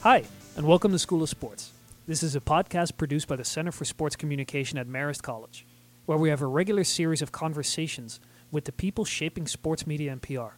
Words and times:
Hi, 0.00 0.24
and 0.56 0.66
welcome 0.66 0.90
to 0.92 0.98
School 0.98 1.22
of 1.22 1.28
Sports. 1.28 1.72
This 2.06 2.22
is 2.22 2.34
a 2.34 2.40
podcast 2.40 2.96
produced 2.96 3.28
by 3.28 3.36
the 3.36 3.44
Center 3.44 3.70
for 3.70 3.84
Sports 3.84 4.16
Communication 4.16 4.78
at 4.78 4.88
Marist 4.88 5.20
College, 5.20 5.66
where 6.06 6.16
we 6.16 6.30
have 6.30 6.40
a 6.40 6.46
regular 6.46 6.84
series 6.84 7.20
of 7.20 7.30
conversations 7.30 8.20
with 8.50 8.64
the 8.64 8.72
people 8.72 9.04
shaping 9.04 9.46
sports 9.46 9.86
media 9.86 10.12
and 10.12 10.22
PR. 10.22 10.56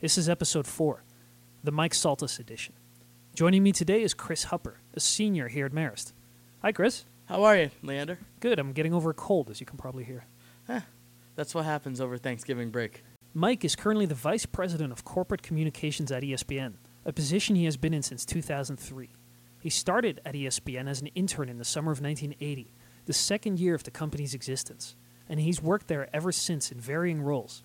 This 0.00 0.16
is 0.16 0.26
episode 0.26 0.66
4, 0.66 1.04
the 1.62 1.72
Mike 1.72 1.92
Soltys 1.92 2.40
edition. 2.40 2.72
Joining 3.38 3.62
me 3.62 3.70
today 3.70 4.02
is 4.02 4.14
Chris 4.14 4.46
Hupper, 4.46 4.78
a 4.94 4.98
senior 4.98 5.46
here 5.46 5.64
at 5.64 5.70
Marist. 5.70 6.12
Hi, 6.60 6.72
Chris. 6.72 7.04
How 7.26 7.44
are 7.44 7.56
you, 7.56 7.70
Leander? 7.84 8.18
Good, 8.40 8.58
I'm 8.58 8.72
getting 8.72 8.92
over 8.92 9.10
a 9.10 9.14
cold, 9.14 9.48
as 9.48 9.60
you 9.60 9.64
can 9.64 9.78
probably 9.78 10.02
hear. 10.02 10.24
That's 11.36 11.54
what 11.54 11.64
happens 11.64 12.00
over 12.00 12.18
Thanksgiving 12.18 12.70
break. 12.70 13.04
Mike 13.34 13.64
is 13.64 13.76
currently 13.76 14.06
the 14.06 14.14
Vice 14.16 14.44
President 14.44 14.90
of 14.90 15.04
Corporate 15.04 15.44
Communications 15.44 16.10
at 16.10 16.24
ESPN, 16.24 16.78
a 17.04 17.12
position 17.12 17.54
he 17.54 17.66
has 17.66 17.76
been 17.76 17.94
in 17.94 18.02
since 18.02 18.24
2003. 18.24 19.10
He 19.60 19.70
started 19.70 20.20
at 20.26 20.34
ESPN 20.34 20.88
as 20.88 21.00
an 21.00 21.06
intern 21.14 21.48
in 21.48 21.58
the 21.58 21.64
summer 21.64 21.92
of 21.92 22.00
1980, 22.00 22.72
the 23.06 23.12
second 23.12 23.60
year 23.60 23.76
of 23.76 23.84
the 23.84 23.92
company's 23.92 24.34
existence, 24.34 24.96
and 25.28 25.38
he's 25.38 25.62
worked 25.62 25.86
there 25.86 26.08
ever 26.12 26.32
since 26.32 26.72
in 26.72 26.80
varying 26.80 27.22
roles. 27.22 27.62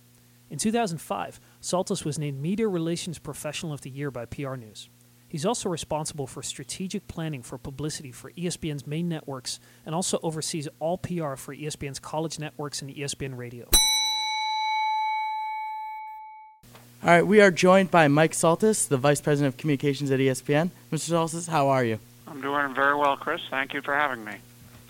In 0.51 0.59
2005, 0.59 1.39
Soltys 1.63 2.05
was 2.05 2.19
named 2.19 2.39
Media 2.39 2.67
Relations 2.67 3.17
Professional 3.17 3.73
of 3.73 3.81
the 3.81 3.89
Year 3.89 4.11
by 4.11 4.25
PR 4.25 4.53
News. 4.53 4.87
He's 5.33 5.47
also 5.47 5.67
responsible 5.67 6.27
for 6.27 6.43
strategic 6.43 7.07
planning 7.07 7.41
for 7.41 7.57
publicity 7.57 8.11
for 8.11 8.31
ESPN's 8.33 8.85
main 8.85 9.09
networks 9.09 9.59
and 9.83 9.95
also 9.95 10.19
oversees 10.21 10.67
all 10.77 10.99
PR 10.99 11.33
for 11.33 11.55
ESPN's 11.55 11.97
college 11.97 12.37
networks 12.37 12.83
and 12.83 12.93
ESPN 12.93 13.35
Radio. 13.35 13.67
All 17.01 17.09
right, 17.09 17.25
we 17.25 17.41
are 17.41 17.49
joined 17.49 17.89
by 17.89 18.07
Mike 18.07 18.33
Soltys, 18.33 18.87
the 18.87 18.97
Vice 18.97 19.21
President 19.21 19.55
of 19.55 19.57
Communications 19.57 20.11
at 20.11 20.19
ESPN. 20.19 20.69
Mr. 20.91 21.09
Soltys, 21.09 21.49
how 21.49 21.67
are 21.69 21.83
you? 21.83 21.97
I'm 22.27 22.39
doing 22.39 22.75
very 22.75 22.95
well, 22.95 23.17
Chris. 23.17 23.41
Thank 23.49 23.73
you 23.73 23.81
for 23.81 23.95
having 23.95 24.23
me. 24.23 24.33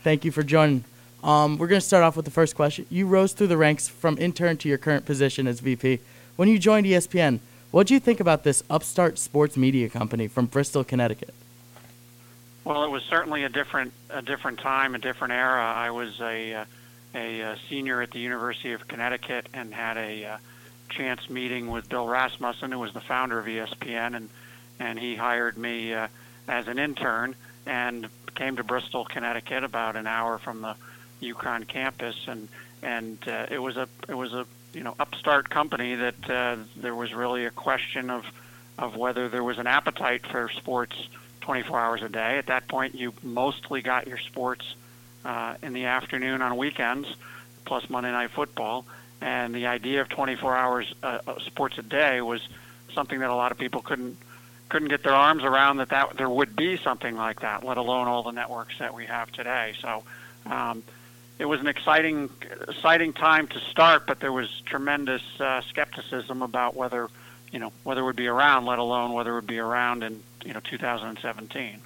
Thank 0.03 0.25
you 0.25 0.33
for 0.33 0.43
joining. 0.43 0.83
Um, 1.23 1.57
we're 1.57 1.67
going 1.67 1.79
to 1.79 1.87
start 1.87 2.03
off 2.03 2.17
with 2.17 2.25
the 2.25 2.31
first 2.31 2.53
question. 2.53 2.85
You 2.89 3.07
rose 3.07 3.31
through 3.31 3.47
the 3.47 3.55
ranks 3.55 3.87
from 3.87 4.17
intern 4.17 4.57
to 4.57 4.67
your 4.67 4.77
current 4.77 5.05
position 5.05 5.47
as 5.47 5.61
VP. 5.61 5.99
When 6.35 6.49
you 6.49 6.59
joined 6.59 6.85
ESPN, 6.85 7.39
what 7.73 7.87
do 7.87 7.95
you 7.95 7.99
think 7.99 8.19
about 8.19 8.43
this 8.43 8.61
upstart 8.69 9.17
sports 9.17 9.57
media 9.57 9.89
company 9.89 10.27
from 10.27 10.45
Bristol, 10.45 10.83
Connecticut? 10.83 11.33
Well, 12.63 12.83
it 12.83 12.91
was 12.91 13.01
certainly 13.01 13.43
a 13.43 13.49
different 13.49 13.93
a 14.11 14.21
different 14.21 14.59
time, 14.59 14.93
a 14.93 14.99
different 14.99 15.33
era. 15.33 15.63
I 15.63 15.89
was 15.89 16.21
a 16.21 16.53
uh, 16.53 16.65
a 17.15 17.41
uh, 17.41 17.55
senior 17.67 18.03
at 18.03 18.11
the 18.11 18.19
University 18.19 18.73
of 18.73 18.87
Connecticut 18.87 19.47
and 19.55 19.73
had 19.73 19.97
a 19.97 20.23
uh, 20.23 20.37
chance 20.89 21.27
meeting 21.31 21.67
with 21.71 21.89
Bill 21.89 22.05
Rasmussen, 22.07 22.71
who 22.71 22.77
was 22.77 22.93
the 22.93 23.01
founder 23.01 23.39
of 23.39 23.47
ESPN, 23.47 24.15
and 24.15 24.29
and 24.79 24.99
he 24.99 25.15
hired 25.15 25.57
me 25.57 25.95
uh, 25.95 26.09
as 26.47 26.67
an 26.67 26.77
intern 26.77 27.35
and 27.65 28.07
came 28.35 28.55
to 28.57 28.63
Bristol, 28.63 29.03
Connecticut, 29.03 29.63
about 29.63 29.95
an 29.95 30.05
hour 30.05 30.37
from 30.37 30.61
the 30.61 30.75
UConn 31.23 31.67
campus, 31.67 32.27
and 32.27 32.47
and 32.83 33.17
uh, 33.27 33.47
it 33.49 33.57
was 33.57 33.77
a 33.77 33.89
it 34.07 34.15
was 34.15 34.31
a 34.33 34.45
you 34.73 34.83
know 34.83 34.95
upstart 34.99 35.49
company 35.49 35.95
that 35.95 36.29
uh, 36.29 36.57
there 36.75 36.95
was 36.95 37.13
really 37.13 37.45
a 37.45 37.51
question 37.51 38.09
of 38.09 38.25
of 38.77 38.95
whether 38.95 39.29
there 39.29 39.43
was 39.43 39.59
an 39.59 39.67
appetite 39.67 40.25
for 40.25 40.49
sports 40.49 40.95
24 41.41 41.79
hours 41.79 42.01
a 42.01 42.09
day. 42.09 42.37
At 42.37 42.47
that 42.47 42.67
point, 42.67 42.95
you 42.95 43.13
mostly 43.21 43.81
got 43.81 44.07
your 44.07 44.17
sports 44.17 44.75
uh, 45.23 45.55
in 45.61 45.73
the 45.73 45.85
afternoon 45.85 46.41
on 46.41 46.57
weekends, 46.57 47.07
plus 47.65 47.89
Monday 47.89 48.11
Night 48.11 48.31
Football. 48.31 48.85
And 49.21 49.53
the 49.53 49.67
idea 49.67 50.01
of 50.01 50.09
24 50.09 50.55
hours 50.55 50.93
uh, 51.03 51.19
of 51.27 51.41
sports 51.43 51.77
a 51.77 51.83
day 51.83 52.21
was 52.21 52.41
something 52.93 53.19
that 53.19 53.29
a 53.29 53.35
lot 53.35 53.51
of 53.51 53.57
people 53.57 53.81
couldn't 53.81 54.17
couldn't 54.69 54.89
get 54.89 55.03
their 55.03 55.13
arms 55.13 55.43
around. 55.43 55.77
That 55.77 55.89
that 55.89 56.17
there 56.17 56.29
would 56.29 56.55
be 56.55 56.77
something 56.77 57.15
like 57.15 57.41
that, 57.41 57.63
let 57.63 57.77
alone 57.77 58.07
all 58.07 58.23
the 58.23 58.31
networks 58.31 58.79
that 58.79 58.93
we 58.93 59.05
have 59.05 59.31
today. 59.31 59.75
So. 59.81 60.03
Um, 60.45 60.83
it 61.39 61.45
was 61.45 61.59
an 61.59 61.67
exciting, 61.67 62.29
exciting 62.67 63.13
time 63.13 63.47
to 63.47 63.59
start, 63.59 64.05
but 64.05 64.19
there 64.19 64.31
was 64.31 64.49
tremendous 64.65 65.21
uh, 65.39 65.61
skepticism 65.61 66.41
about 66.41 66.75
whether, 66.75 67.09
you 67.51 67.59
know, 67.59 67.71
whether 67.83 68.01
it 68.01 68.05
would 68.05 68.15
be 68.15 68.27
around, 68.27 68.65
let 68.65 68.79
alone 68.79 69.13
whether 69.13 69.31
it 69.31 69.35
would 69.35 69.47
be 69.47 69.59
around 69.59 70.03
in, 70.03 70.21
you 70.45 70.53
know, 70.53 70.59
2017. 70.59 71.79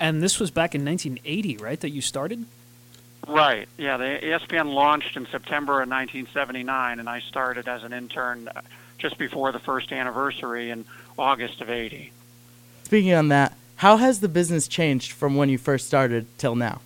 And 0.00 0.22
this 0.22 0.40
was 0.40 0.50
back 0.50 0.74
in 0.74 0.84
1980, 0.84 1.58
right, 1.58 1.78
that 1.80 1.90
you 1.90 2.00
started? 2.00 2.44
Right. 3.28 3.68
Yeah. 3.78 3.98
The 3.98 4.24
E 4.24 4.30
ESPN 4.30 4.74
launched 4.74 5.16
in 5.16 5.26
September 5.26 5.74
of 5.74 5.88
1979, 5.88 6.98
and 6.98 7.08
I 7.08 7.20
started 7.20 7.68
as 7.68 7.84
an 7.84 7.92
intern 7.92 8.48
uh, 8.48 8.62
just 8.98 9.16
before 9.16 9.52
the 9.52 9.60
first 9.60 9.92
anniversary 9.92 10.70
in 10.70 10.84
August 11.16 11.60
of 11.60 11.70
80. 11.70 12.10
Speaking 12.84 13.14
on 13.14 13.28
that, 13.28 13.56
how 13.76 13.96
has 13.96 14.20
the 14.20 14.28
business 14.28 14.66
changed 14.66 15.12
from 15.12 15.36
when 15.36 15.48
you 15.48 15.58
first 15.58 15.86
started 15.86 16.26
till 16.36 16.56
now? 16.56 16.80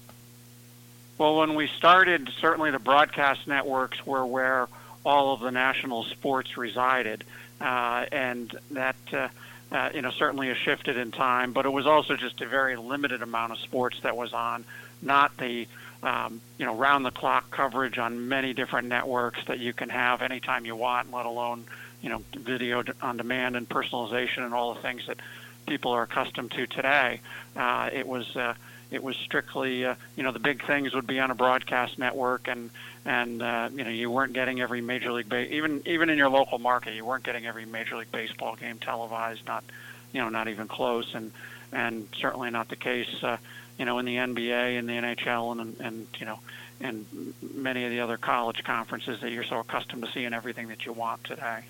Well, 1.19 1.37
when 1.37 1.55
we 1.55 1.67
started, 1.67 2.31
certainly 2.41 2.71
the 2.71 2.79
broadcast 2.79 3.47
networks 3.47 4.05
were 4.05 4.27
where 4.27 4.69
all 5.05 5.33
of 5.33 5.41
the 5.41 5.51
national 5.51 6.05
sports 6.05 6.59
resided, 6.59 7.25
uh, 7.61 8.05
and 8.13 8.55
that 8.73 8.97
uh, 9.13 9.29
uh, 9.73 9.91
you 9.95 10.03
know 10.03 10.11
certainly 10.11 10.49
has 10.49 10.59
shifted 10.59 10.99
in 10.99 11.13
time. 11.13 11.53
But 11.53 11.65
it 11.65 11.71
was 11.71 11.87
also 11.87 12.17
just 12.17 12.43
a 12.43 12.47
very 12.47 12.77
limited 12.77 13.23
amount 13.23 13.53
of 13.53 13.59
sports 13.61 13.99
that 14.03 14.15
was 14.15 14.35
on, 14.35 14.67
not 15.01 15.35
the 15.39 15.67
um, 16.03 16.43
you 16.59 16.67
know 16.67 16.75
round 16.75 17.07
the 17.07 17.11
clock 17.11 17.51
coverage 17.51 17.97
on 17.97 18.29
many 18.29 18.53
different 18.53 18.89
networks 18.89 19.43
that 19.47 19.59
you 19.59 19.73
can 19.73 19.89
have 19.89 20.21
anytime 20.21 20.67
you 20.67 20.77
want, 20.77 21.11
let 21.13 21.25
alone 21.25 21.65
you 22.03 22.11
know 22.11 22.23
video 22.37 22.85
on 23.01 23.17
demand 23.17 23.57
and 23.57 23.67
personalization 23.67 24.45
and 24.45 24.53
all 24.53 24.75
the 24.75 24.83
things 24.83 25.07
that 25.07 25.19
people 25.67 25.93
are 25.93 26.03
accustomed 26.03 26.51
to 26.51 26.67
today. 26.67 27.21
Uh, 27.57 27.89
it 27.91 28.07
was. 28.07 28.37
Uh, 28.37 28.53
it 28.91 29.03
was 29.03 29.17
strictly, 29.17 29.85
uh, 29.85 29.97
you 30.17 30.23
know, 30.23 30.33
the 30.33 30.39
big 30.39 30.65
things 30.65 30.95
would 30.95 31.07
be 31.07 31.19
on 31.19 31.31
a 31.31 31.35
broadcast 31.35 31.99
network, 31.99 32.49
and 32.49 32.71
and 33.05 33.43
uh, 33.43 33.69
you 33.73 33.85
know 33.85 33.91
you 33.91 34.11
weren't 34.11 34.33
getting 34.33 34.61
every 34.61 34.81
major 34.81 35.13
league, 35.13 35.29
ba- 35.29 35.53
even 35.53 35.83
even 35.87 36.09
in 36.09 36.19
your 36.19 36.29
local 36.29 36.59
market, 36.59 36.95
you 36.95 37.05
weren't 37.05 37.25
getting 37.25 37.47
every 37.47 37.67
major 37.67 37.97
league 37.97 38.13
baseball 38.13 38.55
game 38.55 38.79
televised, 38.79 39.47
not, 39.47 39.65
you 40.13 40.21
know, 40.21 40.29
not 40.29 40.49
even 40.49 40.69
close, 40.69 41.15
and 41.15 41.33
and 41.73 42.09
certainly 42.17 42.51
not 42.51 42.69
the 42.69 42.77
case, 42.77 43.23
uh, 43.23 43.37
you 43.79 43.85
know, 43.85 43.99
in 43.99 44.07
the 44.07 44.17
NBA 44.17 44.79
and 44.79 44.89
the 44.89 44.93
NHL 44.93 45.61
and 45.61 45.81
and 45.81 46.07
you 46.19 46.27
know, 46.27 46.39
and 46.81 47.07
many 47.55 47.85
of 47.85 47.91
the 47.91 48.01
other 48.01 48.17
college 48.17 48.63
conferences 48.63 49.21
that 49.21 49.33
you're 49.33 49.45
so 49.45 49.59
accustomed 49.59 50.05
to 50.05 50.13
seeing 50.13 50.33
everything 50.33 50.69
that 50.69 50.87
you 50.87 50.93
want 50.93 51.25
today. 51.25 51.65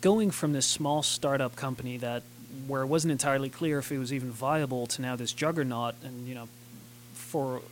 Going 0.00 0.30
from 0.30 0.52
this 0.52 0.66
small 0.66 1.02
startup 1.02 1.56
company 1.56 1.96
that 1.98 2.22
where 2.66 2.82
it 2.82 2.86
wasn't 2.86 3.12
entirely 3.12 3.48
clear 3.48 3.78
if 3.78 3.90
it 3.90 3.98
was 3.98 4.12
even 4.12 4.30
viable 4.30 4.86
to 4.86 5.02
now 5.02 5.16
this 5.16 5.32
juggernaut. 5.32 5.94
And 6.04 6.26
you 6.26 6.34
know 6.34 6.48
for 7.14 7.62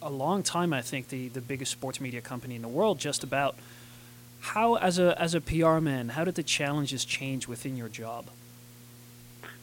a 0.00 0.10
long 0.10 0.42
time 0.42 0.72
I 0.72 0.82
think 0.82 1.08
the, 1.08 1.28
the 1.28 1.40
biggest 1.40 1.72
sports 1.72 2.00
media 2.00 2.20
company 2.20 2.54
in 2.54 2.62
the 2.62 2.68
world 2.68 2.98
just 2.98 3.24
about 3.24 3.56
how 4.40 4.76
as 4.76 4.98
a 4.98 5.20
as 5.20 5.34
a 5.34 5.40
PR 5.40 5.78
man 5.78 6.10
how 6.10 6.24
did 6.24 6.34
the 6.34 6.42
challenges 6.42 7.04
change 7.04 7.48
within 7.48 7.76
your 7.76 7.88
job? 7.88 8.26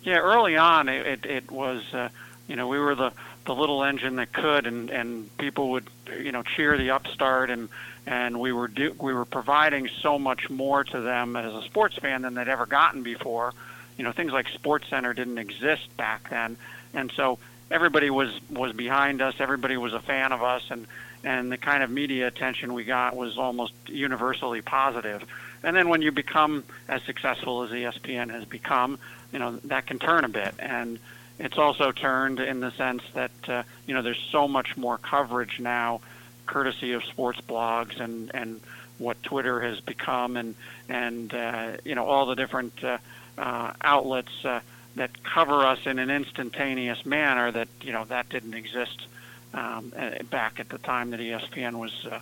Yeah, 0.03 0.17
early 0.17 0.57
on 0.57 0.89
it 0.89 1.05
it, 1.05 1.25
it 1.25 1.51
was 1.51 1.81
uh, 1.93 2.09
you 2.47 2.55
know 2.55 2.67
we 2.67 2.79
were 2.79 2.95
the 2.95 3.11
the 3.45 3.55
little 3.55 3.83
engine 3.83 4.17
that 4.17 4.31
could 4.31 4.67
and 4.67 4.89
and 4.89 5.35
people 5.37 5.71
would 5.71 5.87
you 6.19 6.31
know 6.31 6.43
cheer 6.43 6.77
the 6.77 6.91
upstart 6.91 7.49
and 7.49 7.69
and 8.05 8.39
we 8.39 8.51
were 8.51 8.67
do, 8.67 8.95
we 8.99 9.13
were 9.13 9.25
providing 9.25 9.89
so 10.01 10.17
much 10.17 10.49
more 10.49 10.83
to 10.83 11.01
them 11.01 11.35
as 11.35 11.53
a 11.53 11.63
sports 11.63 11.97
fan 11.97 12.21
than 12.23 12.33
they'd 12.33 12.47
ever 12.47 12.65
gotten 12.65 13.03
before 13.03 13.53
you 13.97 14.03
know 14.03 14.11
things 14.11 14.31
like 14.31 14.47
SportsCenter 14.47 15.15
didn't 15.15 15.37
exist 15.37 15.95
back 15.97 16.29
then. 16.29 16.57
And 16.93 17.11
so 17.15 17.39
everybody 17.69 18.09
was 18.09 18.31
was 18.49 18.73
behind 18.73 19.21
us. 19.21 19.35
Everybody 19.39 19.77
was 19.77 19.93
a 19.93 20.01
fan 20.01 20.31
of 20.31 20.43
us. 20.43 20.63
And 20.69 20.87
and 21.23 21.51
the 21.51 21.57
kind 21.57 21.83
of 21.83 21.91
media 21.91 22.27
attention 22.27 22.73
we 22.73 22.83
got 22.83 23.15
was 23.15 23.37
almost 23.37 23.73
universally 23.87 24.61
positive. 24.61 25.23
And 25.63 25.75
then 25.75 25.89
when 25.89 26.01
you 26.01 26.11
become 26.11 26.63
as 26.87 27.03
successful 27.03 27.61
as 27.63 27.69
ESPN 27.69 28.31
has 28.31 28.45
become 28.45 28.97
you 29.31 29.39
know 29.39 29.57
that 29.65 29.85
can 29.87 29.99
turn 29.99 30.25
a 30.25 30.29
bit. 30.29 30.53
And 30.59 30.99
it's 31.39 31.57
also 31.57 31.91
turned 31.91 32.39
in 32.39 32.59
the 32.59 32.71
sense 32.71 33.03
that 33.13 33.31
uh, 33.47 33.63
you 33.87 33.93
know 33.93 34.01
there's 34.01 34.23
so 34.31 34.47
much 34.47 34.77
more 34.77 34.97
coverage 34.97 35.59
now 35.59 36.01
courtesy 36.45 36.93
of 36.93 37.03
sports 37.05 37.39
blogs 37.41 37.99
and 37.99 38.31
and 38.33 38.61
what 38.97 39.21
Twitter 39.23 39.61
has 39.61 39.79
become 39.79 40.37
and 40.37 40.55
and 40.89 41.33
uh, 41.33 41.77
you 41.83 41.95
know 41.95 42.05
all 42.05 42.25
the 42.25 42.35
different 42.35 42.83
uh, 42.83 42.97
uh, 43.37 43.73
outlets 43.81 44.45
uh, 44.45 44.59
that 44.95 45.23
cover 45.23 45.65
us 45.65 45.85
in 45.85 45.99
an 45.99 46.09
instantaneous 46.09 47.05
manner 47.05 47.51
that 47.51 47.67
you 47.81 47.93
know 47.93 48.05
that 48.05 48.29
didn't 48.29 48.53
exist 48.53 49.07
um, 49.53 49.93
back 50.29 50.59
at 50.59 50.69
the 50.69 50.77
time 50.77 51.11
that 51.11 51.19
ESPN 51.19 51.79
was 51.79 52.05
uh, 52.09 52.19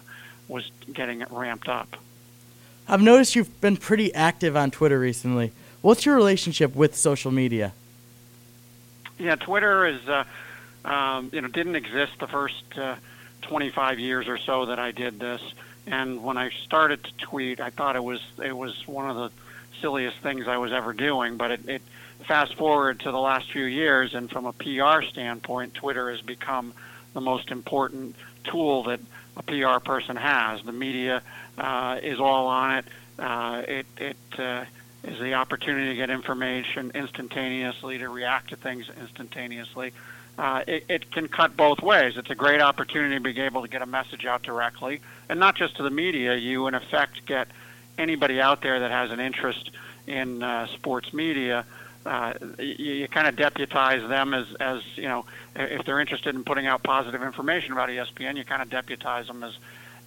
was 0.48 0.70
getting 0.94 1.22
it 1.22 1.30
ramped 1.32 1.68
up. 1.68 1.98
I've 2.88 3.02
noticed 3.02 3.36
you've 3.36 3.62
been 3.62 3.78
pretty 3.78 4.14
active 4.14 4.58
on 4.58 4.72
Twitter 4.72 5.00
recently. 5.00 5.52
What's 5.82 6.06
your 6.06 6.16
relationship 6.16 6.76
with 6.76 6.96
social 6.96 7.32
media? 7.32 7.74
Yeah, 9.18 9.36
Twitter 9.36 9.86
is 9.86 10.08
uh, 10.08 10.24
um, 10.86 11.30
you 11.34 11.42
know, 11.42 11.48
didn't 11.48 11.76
exist 11.76 12.14
the 12.20 12.28
first 12.28 12.64
uh, 12.78 12.96
25 13.44 14.00
years 14.00 14.28
or 14.28 14.38
so 14.38 14.66
that 14.68 14.80
I 14.80 14.92
did 14.92 15.20
this. 15.20 15.42
And 15.88 16.24
when 16.24 16.38
I 16.38 16.50
started 16.50 17.04
to 17.04 17.12
tweet, 17.18 17.60
I 17.60 17.70
thought 17.70 17.96
it 17.96 18.04
was 18.04 18.22
it 18.44 18.56
was 18.56 18.88
one 18.88 19.10
of 19.10 19.16
the 19.16 19.32
silliest 19.82 20.18
things 20.18 20.48
I 20.48 20.58
was 20.58 20.72
ever 20.72 20.94
doing. 20.94 21.38
But 21.38 21.52
it, 21.52 21.70
it 21.70 21.82
fast 22.28 22.56
forward 22.56 23.00
to 23.02 23.12
the 23.12 23.20
last 23.20 23.52
few 23.52 23.64
years, 23.64 24.14
and 24.14 24.30
from 24.30 24.46
a 24.46 24.54
PR 24.54 25.04
standpoint, 25.04 25.74
Twitter 25.74 26.12
has 26.12 26.22
become 26.22 26.74
the 27.14 27.22
most 27.22 27.52
important 27.52 28.16
tool 28.44 28.84
that 28.84 29.00
a 29.38 29.44
PR 29.44 29.80
person 29.80 30.16
has. 30.16 30.62
The 30.64 30.72
media 30.72 31.22
uh, 31.58 32.00
is 32.02 32.20
all 32.20 32.48
on 32.48 32.78
it. 32.78 32.86
Uh, 33.18 33.64
it 33.68 33.86
it 33.98 34.40
uh, 34.40 34.66
is 35.04 35.20
the 35.20 35.34
opportunity 35.34 35.90
to 35.90 35.96
get 35.96 36.10
information 36.10 36.92
instantaneously, 36.94 37.98
to 37.98 38.10
react 38.10 38.50
to 38.50 38.56
things 38.56 38.90
instantaneously. 39.00 39.94
Uh, 40.38 40.64
it, 40.68 40.86
it 40.88 41.12
can 41.12 41.28
cut 41.28 41.58
both 41.58 41.82
ways. 41.82 42.16
It's 42.16 42.30
a 42.30 42.36
great 42.36 42.62
opportunity 42.62 43.16
to 43.16 43.20
be 43.20 43.38
able 43.42 43.62
to 43.62 43.68
get 43.68 43.82
a 43.82 43.86
message 43.86 44.26
out 44.26 44.42
directly, 44.42 45.02
and 45.28 45.40
not 45.40 45.56
just 45.56 45.76
to 45.78 45.84
the 45.84 45.90
media. 45.90 46.36
You, 46.36 46.68
in 46.68 46.76
effect, 46.76 47.26
get 47.26 47.50
anybody 47.98 48.40
out 48.40 48.62
there 48.62 48.80
that 48.80 48.92
has 48.92 49.12
an 49.12 49.20
interest 49.20 49.72
in 50.08 50.42
uh, 50.42 50.68
sports 50.68 51.14
media. 51.14 51.66
Uh, 52.06 52.34
you, 52.58 52.94
you 52.94 53.08
kind 53.08 53.28
of 53.28 53.36
deputize 53.36 54.08
them 54.08 54.34
as, 54.34 54.48
as 54.60 54.82
you 54.96 55.04
know, 55.04 55.26
if 55.56 55.86
they're 55.86 56.00
interested 56.00 56.34
in 56.34 56.44
putting 56.44 56.66
out 56.66 56.82
positive 56.82 57.22
information 57.22 57.74
about 57.74 57.90
ESPN, 57.90 58.38
you 58.38 58.46
kind 58.46 58.62
of 58.62 58.70
deputize 58.70 59.28
them 59.28 59.44
as, 59.44 59.54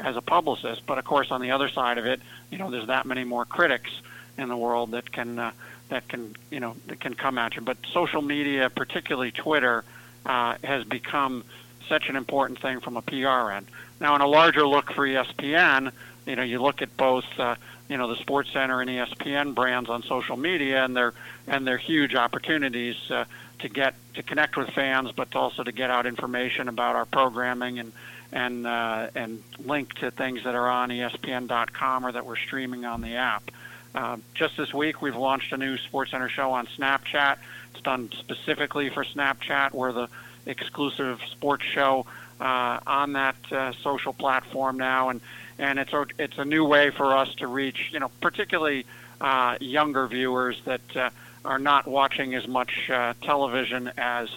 as 0.01 0.17
a 0.17 0.23
publicist. 0.23 0.85
But 0.87 0.99
of 0.99 1.05
course, 1.05 1.31
on 1.31 1.41
the 1.41 1.51
other 1.51 1.69
side 1.69 1.99
of 1.99 2.07
it, 2.07 2.21
you 2.51 2.59
know, 2.59 2.71
there's 2.71 2.87
that 2.87 3.07
many 3.07 3.25
more 3.25 3.45
critics 3.45 3.91
in 4.39 4.49
the 4.49 4.57
world 4.57 4.93
that 4.93 5.13
can, 5.13 5.39
uh, 5.39 5.53
that 5.91 6.09
can, 6.09 6.35
you 6.51 6.61
know, 6.61 6.75
that 6.87 7.01
can 7.01 7.15
come 7.15 7.39
at 7.39 7.55
you. 7.57 7.63
But 7.63 7.77
social 7.93 8.23
media, 8.23 8.71
particularly 8.71 9.31
Twitter, 9.31 9.85
uh, 10.25 10.57
has 10.65 10.85
become 10.85 11.45
such 11.89 12.09
an 12.09 12.17
important 12.17 12.61
thing 12.61 12.81
from 12.81 12.97
a 12.97 13.03
PR 13.03 13.53
end. 13.53 13.67
Now, 14.01 14.15
in 14.15 14.21
a 14.21 14.27
larger 14.27 14.67
look 14.67 14.93
for 14.93 15.07
ESPN, 15.07 15.93
you 16.27 16.37
know, 16.37 16.43
you 16.43 16.61
look 16.61 16.83
at 16.83 16.97
both, 16.97 17.25
uh, 17.39 17.57
you 17.89 17.97
know, 17.97 18.09
the 18.09 18.23
SportsCenter 18.23 18.81
and 18.81 18.91
ESPN 18.91 19.55
brands 19.55 19.91
on 19.91 20.03
social 20.03 20.37
media, 20.37 20.85
and 20.85 20.97
they're 20.97 21.15
and 21.47 21.67
they're 21.67 21.79
huge 21.79 22.15
opportunities 22.15 22.97
uh, 23.11 23.25
to 23.59 23.69
get 23.69 23.95
to 24.15 24.23
connect 24.23 24.57
with 24.57 24.71
fans, 24.71 25.11
but 25.13 25.35
also 25.35 25.63
to 25.65 25.73
get 25.73 25.91
out 25.91 26.07
information 26.07 26.69
about 26.69 26.97
our 26.97 27.07
programming 27.07 27.79
and 27.79 27.93
and 28.33 28.67
uh, 28.67 29.09
and 29.15 29.43
link 29.65 29.95
to 29.95 30.11
things 30.11 30.45
that 30.45 30.55
are 30.55 30.69
on 30.69 30.91
ESPN.com 30.91 32.07
or 32.07 32.13
that 32.13 32.25
we're 32.25 32.37
streaming 32.37 32.85
on 32.85 33.01
the 33.01 33.17
app. 33.17 33.51
Uh, 33.95 34.17
just 34.35 34.57
this 34.57 34.73
week, 34.73 35.03
we've 35.03 35.17
launched 35.17 35.53
a 35.53 35.57
new 35.57 35.77
SportsCenter 35.77 36.31
show 36.31 36.53
on 36.53 36.67
Snapchat. 36.79 37.37
It's 37.73 37.83
done 37.83 38.11
specifically 38.19 38.89
for 38.89 39.05
Snapchat. 39.05 39.73
We're 39.73 39.93
the 39.93 40.09
exclusive 40.47 41.21
sports 41.31 41.65
show 41.65 42.07
uh, 42.41 42.81
on 42.87 43.13
that 43.13 43.37
uh, 43.53 43.73
social 43.83 44.13
platform 44.13 44.77
now, 44.77 45.11
and 45.11 45.21
and 45.59 45.79
it's 45.79 45.93
a, 45.93 46.07
it's 46.19 46.39
a 46.39 46.45
new 46.45 46.65
way 46.65 46.91
for 46.91 47.17
us 47.17 47.35
to 47.37 47.47
reach, 47.47 47.91
you 47.93 48.01
know, 48.01 48.11
particularly 48.21 48.85
uh, 49.21 49.57
younger 49.61 50.07
viewers 50.07 50.61
that 50.65 50.97
uh, 50.97 51.11
are 51.45 51.59
not 51.59 51.87
watching 51.87 52.35
as 52.35 52.49
much 52.49 52.91
uh, 52.91 53.15
television 53.23 53.93
as 53.97 54.29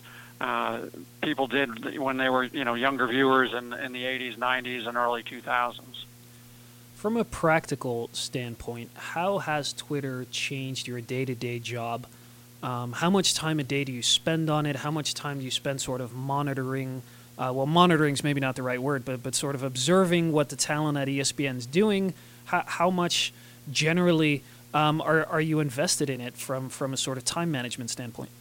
uh, 0.41 0.81
people 1.21 1.47
did 1.47 1.97
when 1.97 2.17
they 2.17 2.29
were, 2.29 2.43
you 2.43 2.63
know, 2.63 2.73
younger 2.73 3.07
viewers 3.07 3.53
in, 3.53 3.73
in 3.73 3.93
the 3.93 4.03
80s, 4.03 4.37
90s, 4.37 4.87
and 4.87 4.97
early 4.97 5.23
2000s. 5.23 5.79
From 6.95 7.17
a 7.17 7.23
practical 7.23 8.09
standpoint, 8.13 8.89
how 8.95 9.39
has 9.39 9.73
Twitter 9.73 10.25
changed 10.31 10.87
your 10.87 11.01
day-to-day 11.01 11.59
job? 11.59 12.07
Um, 12.65 12.93
how 12.93 13.11
much 13.11 13.35
time 13.35 13.59
a 13.59 13.63
day 13.63 13.83
do 13.83 13.91
you 13.91 14.01
spend 14.01 14.49
on 14.49 14.65
it? 14.65 14.77
How 14.77 14.89
much 14.89 15.13
time 15.13 15.37
do 15.37 15.45
you 15.45 15.51
spend 15.51 15.79
sort 15.79 16.01
of 16.01 16.15
monitoring? 16.15 17.03
Uh, 17.37 17.51
well, 17.53 17.67
monitoring 17.67 18.15
is 18.15 18.23
maybe 18.23 18.41
not 18.41 18.55
the 18.55 18.63
right 18.63 18.81
word, 18.81 19.05
but 19.05 19.21
but 19.21 19.35
sort 19.35 19.53
of 19.53 19.61
observing 19.61 20.31
what 20.31 20.49
the 20.49 20.55
talent 20.55 20.97
at 20.97 21.07
ESPN 21.07 21.57
is 21.57 21.67
doing. 21.67 22.15
How, 22.45 22.63
how 22.65 22.89
much 22.89 23.31
generally 23.71 24.41
um, 24.73 24.99
are 24.99 25.27
are 25.27 25.41
you 25.41 25.59
invested 25.59 26.09
in 26.09 26.19
it 26.19 26.37
from 26.37 26.69
from 26.69 26.91
a 26.91 26.97
sort 26.97 27.19
of 27.19 27.23
time 27.23 27.51
management 27.51 27.91
standpoint? 27.91 28.31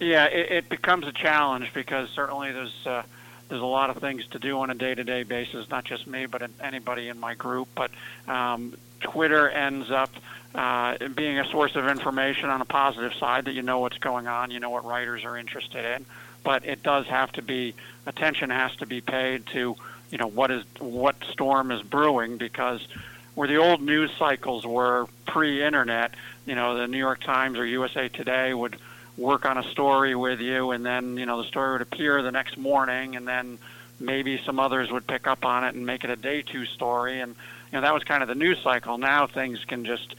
Yeah, 0.00 0.24
it, 0.24 0.50
it 0.50 0.68
becomes 0.70 1.06
a 1.06 1.12
challenge 1.12 1.74
because 1.74 2.08
certainly 2.08 2.52
there's 2.52 2.86
uh, 2.86 3.02
there's 3.50 3.60
a 3.60 3.66
lot 3.66 3.90
of 3.90 3.98
things 3.98 4.26
to 4.28 4.38
do 4.38 4.58
on 4.60 4.70
a 4.70 4.74
day-to-day 4.74 5.24
basis. 5.24 5.68
Not 5.68 5.84
just 5.84 6.06
me, 6.06 6.24
but 6.24 6.50
anybody 6.62 7.08
in 7.08 7.20
my 7.20 7.34
group. 7.34 7.68
But 7.74 7.90
um, 8.26 8.74
Twitter 9.00 9.50
ends 9.50 9.90
up 9.90 10.10
uh, 10.54 10.96
being 11.08 11.38
a 11.38 11.46
source 11.50 11.76
of 11.76 11.86
information 11.86 12.48
on 12.48 12.60
a 12.60 12.64
positive 12.64 13.14
side 13.14 13.44
that 13.44 13.52
you 13.52 13.62
know 13.62 13.80
what's 13.80 13.98
going 13.98 14.26
on, 14.26 14.50
you 14.50 14.60
know 14.60 14.70
what 14.70 14.84
writers 14.84 15.24
are 15.24 15.36
interested 15.36 15.84
in. 15.84 16.06
But 16.44 16.64
it 16.64 16.82
does 16.82 17.06
have 17.06 17.32
to 17.32 17.42
be 17.42 17.74
attention 18.06 18.50
has 18.50 18.74
to 18.76 18.86
be 18.86 19.00
paid 19.00 19.46
to 19.48 19.76
you 20.10 20.18
know 20.18 20.26
what 20.26 20.50
is 20.50 20.64
what 20.78 21.16
storm 21.30 21.70
is 21.70 21.82
brewing 21.82 22.38
because 22.38 22.86
where 23.34 23.46
the 23.46 23.56
old 23.56 23.80
news 23.80 24.10
cycles 24.18 24.66
were 24.66 25.06
pre-internet, 25.26 26.12
you 26.44 26.56
know, 26.56 26.76
the 26.76 26.88
New 26.88 26.98
York 26.98 27.20
Times 27.20 27.56
or 27.56 27.64
USA 27.64 28.08
Today 28.08 28.52
would 28.52 28.76
work 29.16 29.44
on 29.44 29.58
a 29.58 29.62
story 29.62 30.16
with 30.16 30.40
you, 30.40 30.72
and 30.72 30.84
then 30.84 31.16
you 31.16 31.26
know 31.26 31.40
the 31.42 31.48
story 31.48 31.72
would 31.72 31.82
appear 31.82 32.22
the 32.22 32.32
next 32.32 32.56
morning, 32.56 33.16
and 33.16 33.28
then 33.28 33.58
maybe 34.00 34.40
some 34.44 34.58
others 34.58 34.90
would 34.90 35.06
pick 35.06 35.26
up 35.26 35.44
on 35.44 35.64
it 35.64 35.74
and 35.74 35.84
make 35.84 36.04
it 36.04 36.10
a 36.10 36.16
day 36.16 36.42
two 36.42 36.64
story, 36.66 37.20
and 37.20 37.34
you 37.70 37.76
know 37.76 37.82
that 37.82 37.92
was 37.92 38.02
kind 38.04 38.22
of 38.22 38.28
the 38.28 38.34
news 38.34 38.58
cycle. 38.62 38.98
Now 38.98 39.26
things 39.26 39.64
can 39.64 39.84
just 39.84 40.14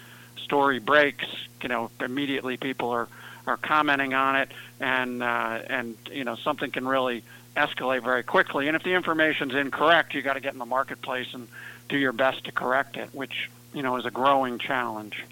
story 0.50 0.80
breaks, 0.80 1.28
you 1.62 1.70
know, 1.70 1.92
immediately 2.00 2.58
people 2.58 2.90
are 2.90 3.08
are 3.46 3.58
commenting 3.58 4.16
on 4.16 4.36
it, 4.36 4.50
and 4.80 5.22
uh, 5.22 5.60
and 5.68 5.96
you 6.12 6.24
know 6.24 6.36
something 6.36 6.72
can 6.72 6.88
really 6.88 7.24
escalate 7.56 8.04
very 8.04 8.24
quickly. 8.24 8.68
And 8.68 8.76
if 8.76 8.82
the 8.82 8.94
information's 8.94 9.54
incorrect, 9.54 10.16
you 10.16 10.24
got 10.24 10.34
to 10.34 10.40
get 10.40 10.54
in 10.54 10.60
the 10.60 10.66
marketplace 10.66 11.28
and 11.34 11.48
do 11.88 11.98
your 11.98 12.14
best 12.14 12.46
to 12.46 12.52
correct 12.52 12.98
it, 12.98 13.10
which 13.14 13.50
you 13.76 13.84
know 13.84 13.96
is 13.98 14.08
a 14.08 14.12
growing 14.12 14.58
challenge 14.58 15.24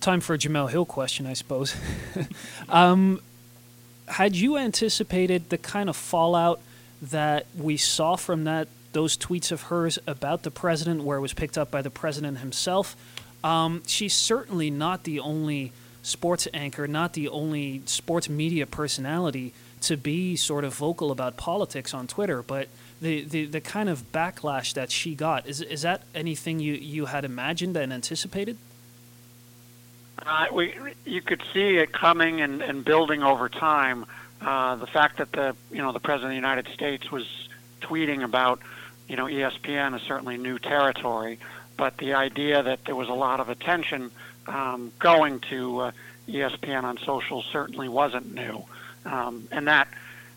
time 0.00 0.20
for 0.20 0.34
a 0.34 0.38
Jemele 0.38 0.70
Hill 0.70 0.86
question, 0.86 1.26
I 1.26 1.34
suppose. 1.34 1.76
um, 2.68 3.20
had 4.08 4.34
you 4.34 4.56
anticipated 4.56 5.50
the 5.50 5.58
kind 5.58 5.88
of 5.88 5.96
fallout 5.96 6.60
that 7.02 7.46
we 7.56 7.76
saw 7.76 8.16
from 8.16 8.44
that 8.44 8.68
those 8.92 9.16
tweets 9.16 9.52
of 9.52 9.62
hers 9.62 9.98
about 10.06 10.42
the 10.42 10.50
president, 10.50 11.04
where 11.04 11.18
it 11.18 11.20
was 11.20 11.32
picked 11.32 11.56
up 11.56 11.70
by 11.70 11.82
the 11.82 11.90
president 11.90 12.38
himself? 12.38 12.96
Um, 13.42 13.82
she's 13.86 14.14
certainly 14.14 14.70
not 14.70 15.04
the 15.04 15.20
only 15.20 15.72
sports 16.02 16.48
anchor, 16.52 16.86
not 16.86 17.12
the 17.12 17.28
only 17.28 17.82
sports 17.86 18.28
media 18.28 18.66
personality 18.66 19.52
to 19.82 19.96
be 19.96 20.36
sort 20.36 20.64
of 20.64 20.74
vocal 20.74 21.10
about 21.10 21.36
politics 21.36 21.94
on 21.94 22.06
Twitter, 22.06 22.42
but 22.42 22.68
the, 23.00 23.24
the, 23.24 23.46
the 23.46 23.60
kind 23.60 23.88
of 23.88 24.12
backlash 24.12 24.74
that 24.74 24.90
she 24.90 25.14
got 25.14 25.46
is 25.46 25.62
is 25.62 25.82
that 25.82 26.02
anything 26.14 26.60
you, 26.60 26.74
you 26.74 27.06
had 27.06 27.24
imagined 27.24 27.76
and 27.76 27.92
anticipated? 27.92 28.58
Uh, 30.24 30.46
we, 30.52 30.74
you 31.06 31.22
could 31.22 31.42
see 31.54 31.78
it 31.78 31.92
coming 31.92 32.42
and, 32.42 32.60
and 32.60 32.84
building 32.84 33.22
over 33.22 33.48
time. 33.48 34.04
Uh, 34.40 34.74
the 34.76 34.86
fact 34.86 35.18
that 35.18 35.32
the 35.32 35.54
you 35.70 35.78
know 35.78 35.92
the 35.92 36.00
president 36.00 36.26
of 36.26 36.30
the 36.30 36.36
United 36.36 36.68
States 36.74 37.10
was 37.10 37.26
tweeting 37.80 38.22
about 38.22 38.60
you 39.08 39.16
know 39.16 39.24
ESPN 39.24 39.94
is 39.96 40.02
certainly 40.02 40.36
new 40.36 40.58
territory, 40.58 41.38
but 41.80 41.96
the 41.96 42.12
idea 42.12 42.62
that 42.62 42.84
there 42.84 42.94
was 42.94 43.08
a 43.08 43.14
lot 43.14 43.40
of 43.40 43.48
attention 43.48 44.10
um, 44.46 44.92
going 44.98 45.40
to 45.40 45.80
uh, 45.80 45.92
ESPN 46.28 46.82
on 46.84 46.98
social 46.98 47.42
certainly 47.42 47.88
wasn't 47.88 48.34
new, 48.34 48.62
um, 49.06 49.48
and 49.50 49.66
that 49.66 49.88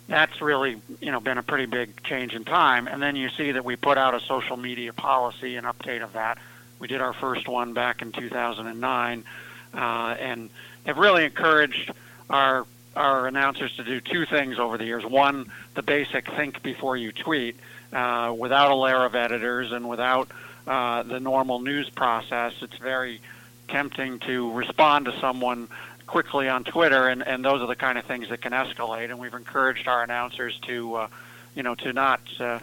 that's 0.07 0.39
really 0.41 0.81
you 1.01 1.11
know 1.11 1.19
been 1.19 1.37
a 1.37 1.43
pretty 1.43 1.65
big 1.65 2.01
change 2.03 2.33
in 2.33 2.45
time. 2.45 2.87
And 2.87 3.03
then 3.03 3.17
you 3.17 3.27
see 3.27 3.51
that 3.51 3.65
we 3.65 3.75
put 3.75 3.97
out 3.97 4.15
a 4.15 4.21
social 4.21 4.55
media 4.55 4.93
policy, 4.93 5.57
an 5.57 5.65
update 5.65 6.01
of 6.01 6.13
that. 6.13 6.37
We 6.79 6.87
did 6.87 7.01
our 7.01 7.11
first 7.11 7.45
one 7.49 7.73
back 7.73 8.01
in 8.01 8.13
2009 8.13 9.25
uh, 9.73 9.77
and 9.77 10.49
have 10.85 10.97
really 10.97 11.25
encouraged 11.25 11.91
our 12.29 12.65
our 12.95 13.27
announcers 13.27 13.75
to 13.75 13.83
do 13.83 13.99
two 13.99 14.25
things 14.25 14.59
over 14.59 14.77
the 14.77 14.85
years. 14.85 15.05
One, 15.05 15.51
the 15.73 15.83
basic 15.83 16.25
think 16.37 16.63
before 16.63 16.95
you 16.95 17.11
tweet, 17.11 17.57
uh, 17.91 18.33
without 18.37 18.71
a 18.71 18.75
layer 18.75 19.03
of 19.03 19.13
editors 19.13 19.73
and 19.73 19.89
without 19.89 20.29
uh, 20.67 21.03
the 21.03 21.19
normal 21.19 21.59
news 21.59 21.89
process. 21.89 22.53
It's 22.61 22.77
very 22.77 23.21
tempting 23.67 24.19
to 24.19 24.51
respond 24.51 25.05
to 25.05 25.19
someone 25.19 25.67
quickly 26.05 26.49
on 26.49 26.63
Twitter, 26.63 27.07
and, 27.07 27.25
and 27.25 27.43
those 27.43 27.61
are 27.61 27.67
the 27.67 27.75
kind 27.75 27.97
of 27.97 28.05
things 28.05 28.29
that 28.29 28.41
can 28.41 28.51
escalate. 28.51 29.05
And 29.05 29.19
we've 29.19 29.33
encouraged 29.33 29.87
our 29.87 30.03
announcers 30.03 30.57
to, 30.63 30.95
uh, 30.95 31.07
you 31.55 31.63
know, 31.63 31.75
to 31.75 31.93
not 31.93 32.21
uh, 32.39 32.59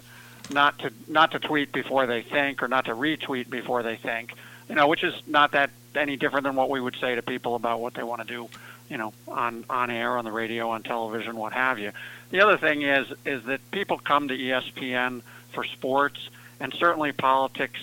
not 0.50 0.78
to 0.80 0.92
not 1.08 1.32
to 1.32 1.38
tweet 1.38 1.72
before 1.72 2.06
they 2.06 2.22
think 2.22 2.62
or 2.62 2.68
not 2.68 2.86
to 2.86 2.94
retweet 2.94 3.48
before 3.50 3.82
they 3.82 3.96
think. 3.96 4.34
You 4.68 4.76
know, 4.76 4.86
which 4.86 5.02
is 5.02 5.14
not 5.26 5.52
that 5.52 5.70
any 5.94 6.16
different 6.16 6.44
than 6.44 6.54
what 6.54 6.70
we 6.70 6.80
would 6.80 6.96
say 7.00 7.16
to 7.16 7.22
people 7.22 7.56
about 7.56 7.80
what 7.80 7.94
they 7.94 8.04
want 8.04 8.20
to 8.20 8.26
do, 8.26 8.48
you 8.88 8.96
know, 8.96 9.12
on 9.26 9.64
on 9.68 9.90
air, 9.90 10.16
on 10.16 10.24
the 10.24 10.32
radio, 10.32 10.70
on 10.70 10.82
television, 10.82 11.36
what 11.36 11.52
have 11.52 11.78
you. 11.78 11.92
The 12.30 12.40
other 12.40 12.56
thing 12.56 12.82
is 12.82 13.06
is 13.24 13.44
that 13.44 13.60
people 13.70 13.98
come 13.98 14.28
to 14.28 14.36
ESPN 14.36 15.22
for 15.52 15.64
sports, 15.64 16.30
and 16.60 16.74
certainly 16.74 17.12
politics 17.12 17.80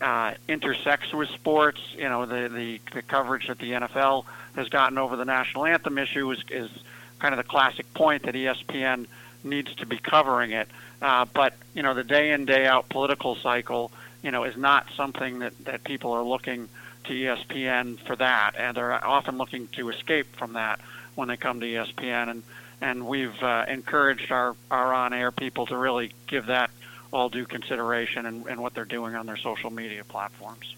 uh, 0.00 0.34
intersects 0.48 1.12
with 1.12 1.28
sports. 1.30 1.80
You 1.96 2.08
know, 2.08 2.26
the, 2.26 2.48
the 2.48 2.80
the 2.92 3.02
coverage 3.02 3.48
that 3.48 3.58
the 3.58 3.72
NFL 3.72 4.24
has 4.56 4.68
gotten 4.68 4.98
over 4.98 5.16
the 5.16 5.24
national 5.24 5.66
anthem 5.66 5.98
issue 5.98 6.30
is 6.30 6.42
is 6.50 6.70
kind 7.18 7.34
of 7.34 7.38
the 7.38 7.48
classic 7.48 7.92
point 7.94 8.24
that 8.24 8.34
ESPN 8.34 9.06
needs 9.44 9.74
to 9.76 9.86
be 9.86 9.98
covering 9.98 10.52
it. 10.52 10.68
Uh, 11.00 11.24
but 11.32 11.54
you 11.74 11.82
know, 11.82 11.94
the 11.94 12.04
day 12.04 12.32
in 12.32 12.44
day 12.44 12.66
out 12.66 12.88
political 12.88 13.36
cycle, 13.36 13.92
you 14.22 14.30
know, 14.30 14.44
is 14.44 14.56
not 14.56 14.86
something 14.96 15.40
that 15.40 15.52
that 15.64 15.84
people 15.84 16.12
are 16.12 16.24
looking 16.24 16.68
to 17.04 17.12
ESPN 17.12 17.98
for 18.00 18.16
that, 18.16 18.52
and 18.56 18.76
they're 18.76 19.04
often 19.04 19.38
looking 19.38 19.68
to 19.68 19.88
escape 19.90 20.36
from 20.36 20.52
that 20.54 20.80
when 21.14 21.28
they 21.28 21.36
come 21.36 21.60
to 21.60 21.66
ESPN. 21.66 22.30
And 22.30 22.42
and 22.80 23.06
we've 23.06 23.40
uh, 23.42 23.64
encouraged 23.68 24.32
our 24.32 24.56
our 24.70 24.92
on 24.92 25.12
air 25.12 25.30
people 25.30 25.66
to 25.66 25.76
really 25.76 26.12
give 26.26 26.46
that 26.46 26.70
all 27.12 27.28
due 27.28 27.44
consideration 27.44 28.26
and, 28.26 28.46
and 28.46 28.60
what 28.60 28.74
they're 28.74 28.84
doing 28.84 29.14
on 29.14 29.26
their 29.26 29.36
social 29.36 29.70
media 29.70 30.02
platforms. 30.04 30.74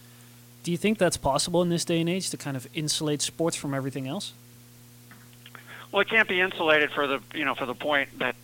Do 0.63 0.71
you 0.71 0.77
think 0.77 0.97
that's 0.97 1.17
possible 1.17 1.61
in 1.61 1.69
this 1.69 1.85
day 1.85 1.99
and 1.99 2.09
age 2.09 2.29
to 2.31 2.37
kind 2.37 2.57
of 2.57 2.67
insulate 2.73 3.21
sports 3.21 3.55
from 3.55 3.73
everything 3.73 4.07
else? 4.07 4.33
Well, 5.91 6.01
it 6.01 6.09
can't 6.09 6.27
be 6.27 6.41
insulated 6.41 6.91
for 6.91 7.07
the 7.07 7.21
you 7.33 7.45
know 7.45 7.55
for 7.55 7.65
the 7.65 7.75
point 7.75 8.19
that 8.19 8.35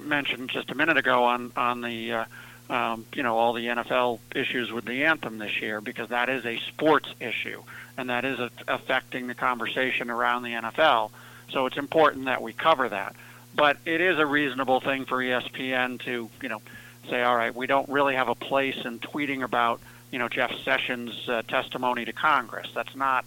mentioned 0.00 0.50
just 0.50 0.70
a 0.70 0.74
minute 0.74 0.96
ago 0.96 1.24
on 1.24 1.52
on 1.56 1.80
the 1.82 2.12
uh, 2.12 2.24
um, 2.70 3.04
you 3.14 3.22
know 3.22 3.36
all 3.36 3.52
the 3.52 3.66
NFL 3.66 4.20
issues 4.34 4.72
with 4.72 4.84
the 4.84 5.04
anthem 5.04 5.38
this 5.38 5.60
year 5.60 5.80
because 5.80 6.08
that 6.08 6.28
is 6.28 6.46
a 6.46 6.58
sports 6.68 7.08
issue 7.20 7.62
and 7.98 8.08
that 8.08 8.24
is 8.24 8.38
a, 8.38 8.50
affecting 8.68 9.26
the 9.26 9.34
conversation 9.34 10.10
around 10.10 10.42
the 10.42 10.50
NFL. 10.50 11.10
So 11.50 11.66
it's 11.66 11.76
important 11.76 12.24
that 12.24 12.40
we 12.40 12.52
cover 12.52 12.88
that. 12.88 13.14
But 13.54 13.76
it 13.84 14.00
is 14.00 14.18
a 14.18 14.26
reasonable 14.26 14.80
thing 14.80 15.04
for 15.04 15.18
ESPN 15.18 16.00
to 16.04 16.30
you 16.42 16.48
know 16.48 16.62
say, 17.08 17.22
all 17.22 17.36
right, 17.36 17.54
we 17.54 17.66
don't 17.66 17.88
really 17.88 18.14
have 18.14 18.28
a 18.28 18.34
place 18.34 18.84
in 18.84 18.98
tweeting 18.98 19.42
about 19.42 19.80
you 20.10 20.18
know 20.18 20.28
Jeff 20.28 20.52
Sessions' 20.64 21.28
uh, 21.28 21.42
testimony 21.48 22.04
to 22.04 22.12
Congress. 22.12 22.68
That's 22.74 22.94
not 22.94 23.24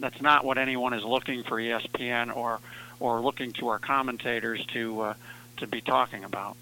that's 0.00 0.20
not 0.20 0.44
what 0.44 0.58
anyone 0.58 0.92
is 0.92 1.04
looking 1.04 1.42
for 1.42 1.56
ESPN 1.56 2.36
or 2.36 2.60
or 3.00 3.20
looking 3.20 3.52
to 3.54 3.68
our 3.68 3.78
commentators 3.78 4.64
to 4.66 5.00
uh, 5.00 5.14
to 5.58 5.66
be 5.66 5.80
talking 5.80 6.24
about. 6.24 6.56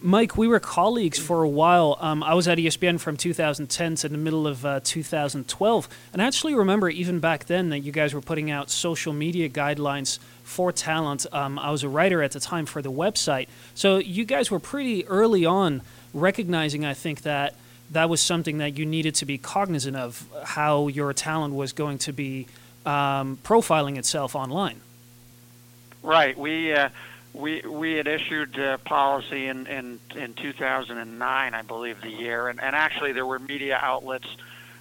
Mike, 0.00 0.36
we 0.36 0.46
were 0.46 0.60
colleagues 0.60 1.18
for 1.18 1.42
a 1.42 1.48
while. 1.48 1.96
Um, 2.00 2.22
I 2.22 2.34
was 2.34 2.46
at 2.46 2.58
ESPN 2.58 3.00
from 3.00 3.16
2010 3.16 3.96
to 3.96 4.08
the 4.08 4.16
middle 4.16 4.46
of 4.46 4.64
uh, 4.64 4.78
2012. 4.84 5.88
And 6.12 6.22
I 6.22 6.26
actually 6.26 6.54
remember 6.54 6.88
even 6.88 7.18
back 7.18 7.46
then 7.46 7.70
that 7.70 7.80
you 7.80 7.90
guys 7.90 8.14
were 8.14 8.20
putting 8.20 8.48
out 8.48 8.70
social 8.70 9.12
media 9.12 9.48
guidelines 9.48 10.20
for 10.44 10.70
talent. 10.70 11.26
Um, 11.32 11.58
I 11.58 11.72
was 11.72 11.82
a 11.82 11.88
writer 11.88 12.22
at 12.22 12.30
the 12.30 12.38
time 12.38 12.64
for 12.64 12.80
the 12.80 12.92
website. 12.92 13.48
So 13.74 13.98
you 13.98 14.24
guys 14.24 14.52
were 14.52 14.60
pretty 14.60 15.04
early 15.08 15.44
on 15.44 15.82
recognizing, 16.14 16.84
I 16.84 16.94
think, 16.94 17.22
that 17.22 17.56
that 17.90 18.08
was 18.08 18.20
something 18.20 18.58
that 18.58 18.78
you 18.78 18.86
needed 18.86 19.16
to 19.16 19.26
be 19.26 19.36
cognizant 19.36 19.96
of 19.96 20.28
how 20.44 20.86
your 20.86 21.12
talent 21.12 21.54
was 21.54 21.72
going 21.72 21.98
to 21.98 22.12
be 22.12 22.46
um, 22.86 23.38
profiling 23.42 23.98
itself 23.98 24.36
online. 24.36 24.80
Right. 26.04 26.38
We. 26.38 26.72
Uh 26.72 26.90
we 27.32 27.62
we 27.62 27.94
had 27.94 28.06
issued 28.06 28.58
a 28.58 28.78
policy 28.78 29.46
in, 29.46 29.66
in, 29.66 30.00
in 30.16 30.34
2009, 30.34 31.54
I 31.54 31.62
believe, 31.62 32.00
the 32.00 32.10
year, 32.10 32.48
and, 32.48 32.60
and 32.60 32.74
actually 32.74 33.12
there 33.12 33.26
were 33.26 33.38
media 33.38 33.78
outlets 33.80 34.26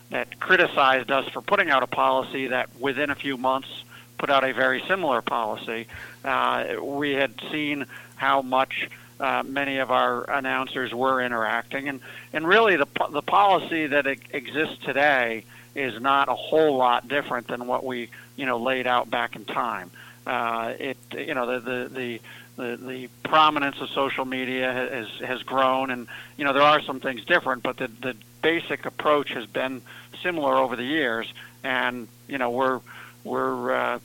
that 0.09 0.39
criticized 0.39 1.11
us 1.11 1.27
for 1.29 1.41
putting 1.41 1.69
out 1.69 1.83
a 1.83 1.87
policy 1.87 2.47
that 2.47 2.69
within 2.79 3.09
a 3.09 3.15
few 3.15 3.37
months 3.37 3.67
put 4.17 4.29
out 4.29 4.43
a 4.43 4.53
very 4.53 4.81
similar 4.87 5.21
policy. 5.21 5.87
Uh, 6.23 6.75
we 6.81 7.13
had 7.13 7.33
seen 7.51 7.85
how 8.15 8.41
much 8.41 8.89
uh, 9.19 9.43
many 9.45 9.77
of 9.77 9.91
our 9.91 10.29
announcers 10.29 10.93
were 10.93 11.21
interacting, 11.21 11.89
and, 11.89 11.99
and 12.33 12.47
really 12.47 12.75
the 12.75 12.87
the 13.11 13.21
policy 13.21 13.87
that 13.87 14.07
exists 14.07 14.83
today 14.83 15.43
is 15.75 15.99
not 16.01 16.27
a 16.27 16.35
whole 16.35 16.75
lot 16.75 17.07
different 17.07 17.47
than 17.47 17.67
what 17.67 17.83
we 17.83 18.09
you 18.35 18.45
know 18.45 18.57
laid 18.57 18.87
out 18.87 19.09
back 19.09 19.35
in 19.35 19.45
time. 19.45 19.91
Uh, 20.27 20.73
it 20.77 20.97
you 21.13 21.33
know 21.33 21.45
the 21.45 21.59
the 21.61 21.89
the 21.89 22.19
the, 22.57 22.77
the 22.85 23.09
prominence 23.23 23.79
of 23.79 23.89
social 23.89 24.25
media 24.25 24.73
has 24.73 25.07
has 25.25 25.41
grown, 25.43 25.89
and 25.89 26.07
you 26.35 26.43
know 26.43 26.51
there 26.51 26.63
are 26.63 26.81
some 26.81 26.99
things 26.99 27.23
different, 27.23 27.63
but 27.63 27.77
the 27.77 27.87
the 27.87 28.13
basic 28.41 28.85
approach 28.85 29.29
has 29.29 29.45
been 29.45 29.81
similar 30.21 30.57
over 30.57 30.75
the 30.75 30.83
years, 30.83 31.31
and 31.63 32.09
you 32.27 32.37
know 32.37 32.49
we're 32.49 32.81
we're 33.23 33.71
uh, 33.71 33.99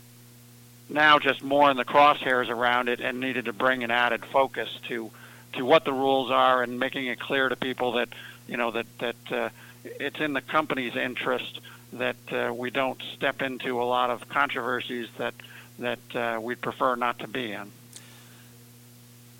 now 0.88 1.18
just 1.18 1.42
more 1.42 1.68
in 1.72 1.76
the 1.76 1.84
crosshairs 1.84 2.48
around 2.48 2.88
it, 2.88 3.00
and 3.00 3.18
needed 3.18 3.46
to 3.46 3.52
bring 3.52 3.82
an 3.82 3.90
added 3.90 4.24
focus 4.24 4.68
to 4.86 5.10
to 5.54 5.64
what 5.64 5.84
the 5.84 5.92
rules 5.92 6.30
are, 6.30 6.62
and 6.62 6.78
making 6.78 7.06
it 7.06 7.18
clear 7.18 7.48
to 7.48 7.56
people 7.56 7.92
that 7.92 8.10
you 8.46 8.56
know 8.56 8.70
that 8.70 8.86
that 9.00 9.32
uh, 9.32 9.48
it's 9.82 10.20
in 10.20 10.34
the 10.34 10.40
company's 10.40 10.94
interest 10.94 11.60
that 11.94 12.32
uh, 12.32 12.52
we 12.54 12.70
don't 12.70 13.02
step 13.16 13.42
into 13.42 13.82
a 13.82 13.84
lot 13.84 14.10
of 14.10 14.28
controversies 14.28 15.08
that 15.18 15.34
that 15.82 15.98
uh, 16.14 16.40
we'd 16.40 16.60
prefer 16.60 16.96
not 16.96 17.18
to 17.20 17.28
be 17.28 17.52
in 17.52 17.70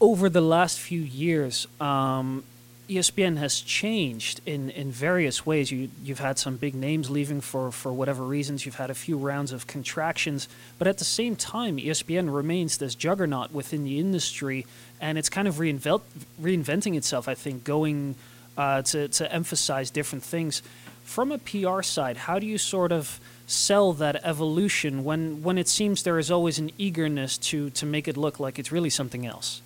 over 0.02 0.28
the 0.28 0.40
last 0.40 0.80
few 0.80 1.00
years, 1.00 1.68
um, 1.80 2.42
ESPN 2.88 3.37
has 3.37 3.61
changed 3.61 4.40
in, 4.44 4.68
in 4.70 4.90
various 4.90 5.46
ways. 5.46 5.70
You, 5.70 5.90
you've 6.02 6.18
had 6.18 6.40
some 6.40 6.56
big 6.56 6.75
names 6.75 7.08
leaving 7.08 7.40
for, 7.40 7.70
for 7.70 7.92
whatever 7.92 8.25
reasons. 8.25 8.66
You've 8.66 8.75
had 8.75 8.90
a 8.90 8.94
few 8.94 9.16
rounds 9.16 9.52
of 9.52 9.68
contractions. 9.68 10.49
But 10.76 10.88
at 10.88 10.99
the 10.99 11.04
same 11.04 11.37
time, 11.37 11.76
ESPN 11.76 12.34
remains 12.34 12.78
this 12.78 12.96
juggernaut 12.96 13.52
within 13.52 13.84
the 13.84 14.00
industry, 14.00 14.66
and 15.00 15.16
it's 15.16 15.28
kind 15.28 15.46
of 15.46 15.54
reinvent, 15.54 16.02
reinventing 16.40 16.96
itself, 16.96 17.28
I 17.28 17.34
think, 17.34 17.62
going 17.62 18.16
uh, 18.58 18.82
to, 18.82 19.06
to 19.06 19.32
emphasize 19.32 19.92
different 19.92 20.25
things. 20.25 20.62
From 21.04 21.30
a 21.30 21.38
PR 21.38 21.82
side, 21.82 22.16
how 22.16 22.40
do 22.40 22.46
you 22.46 22.58
sort 22.58 22.90
of 22.90 23.20
sell 23.52 23.92
that 23.94 24.21
evolution 24.25 25.04
when, 25.04 25.42
when 25.42 25.59
it 25.59 25.68
seems 25.68 26.02
there 26.02 26.18
is 26.18 26.30
always 26.30 26.59
an 26.59 26.71
eagerness 26.78 27.38
to, 27.38 27.71
to 27.71 27.87
make 27.87 28.09
it 28.09 28.16
look 28.16 28.40
like 28.40 28.59
it's 28.59 28.73
really 28.73 28.90
something 28.90 29.26
else? 29.26 29.62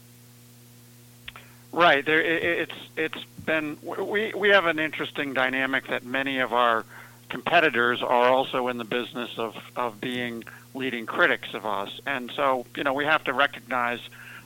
Right. 1.77 2.07
There, 2.07 2.23
it's 2.23 2.73
it's 2.97 3.23
been 3.45 3.77
we 3.83 4.33
we 4.35 4.49
have 4.49 4.65
an 4.65 4.79
interesting 4.79 5.35
dynamic 5.35 5.89
that 5.89 6.07
many 6.07 6.39
of 6.39 6.55
our 6.55 6.87
competitors 7.29 8.03
are 8.03 8.29
also 8.29 8.69
in 8.69 8.79
the 8.79 8.85
business 8.85 9.31
of 9.37 9.55
of 9.77 10.01
being 10.01 10.45
leading 10.73 11.05
critics 11.05 11.53
of 11.53 11.67
us, 11.67 12.01
and 12.07 12.33
so 12.35 12.65
you 12.77 12.83
know 12.83 12.95
we 12.95 13.05
have 13.05 13.25
to 13.25 13.35
recognize, 13.35 14.01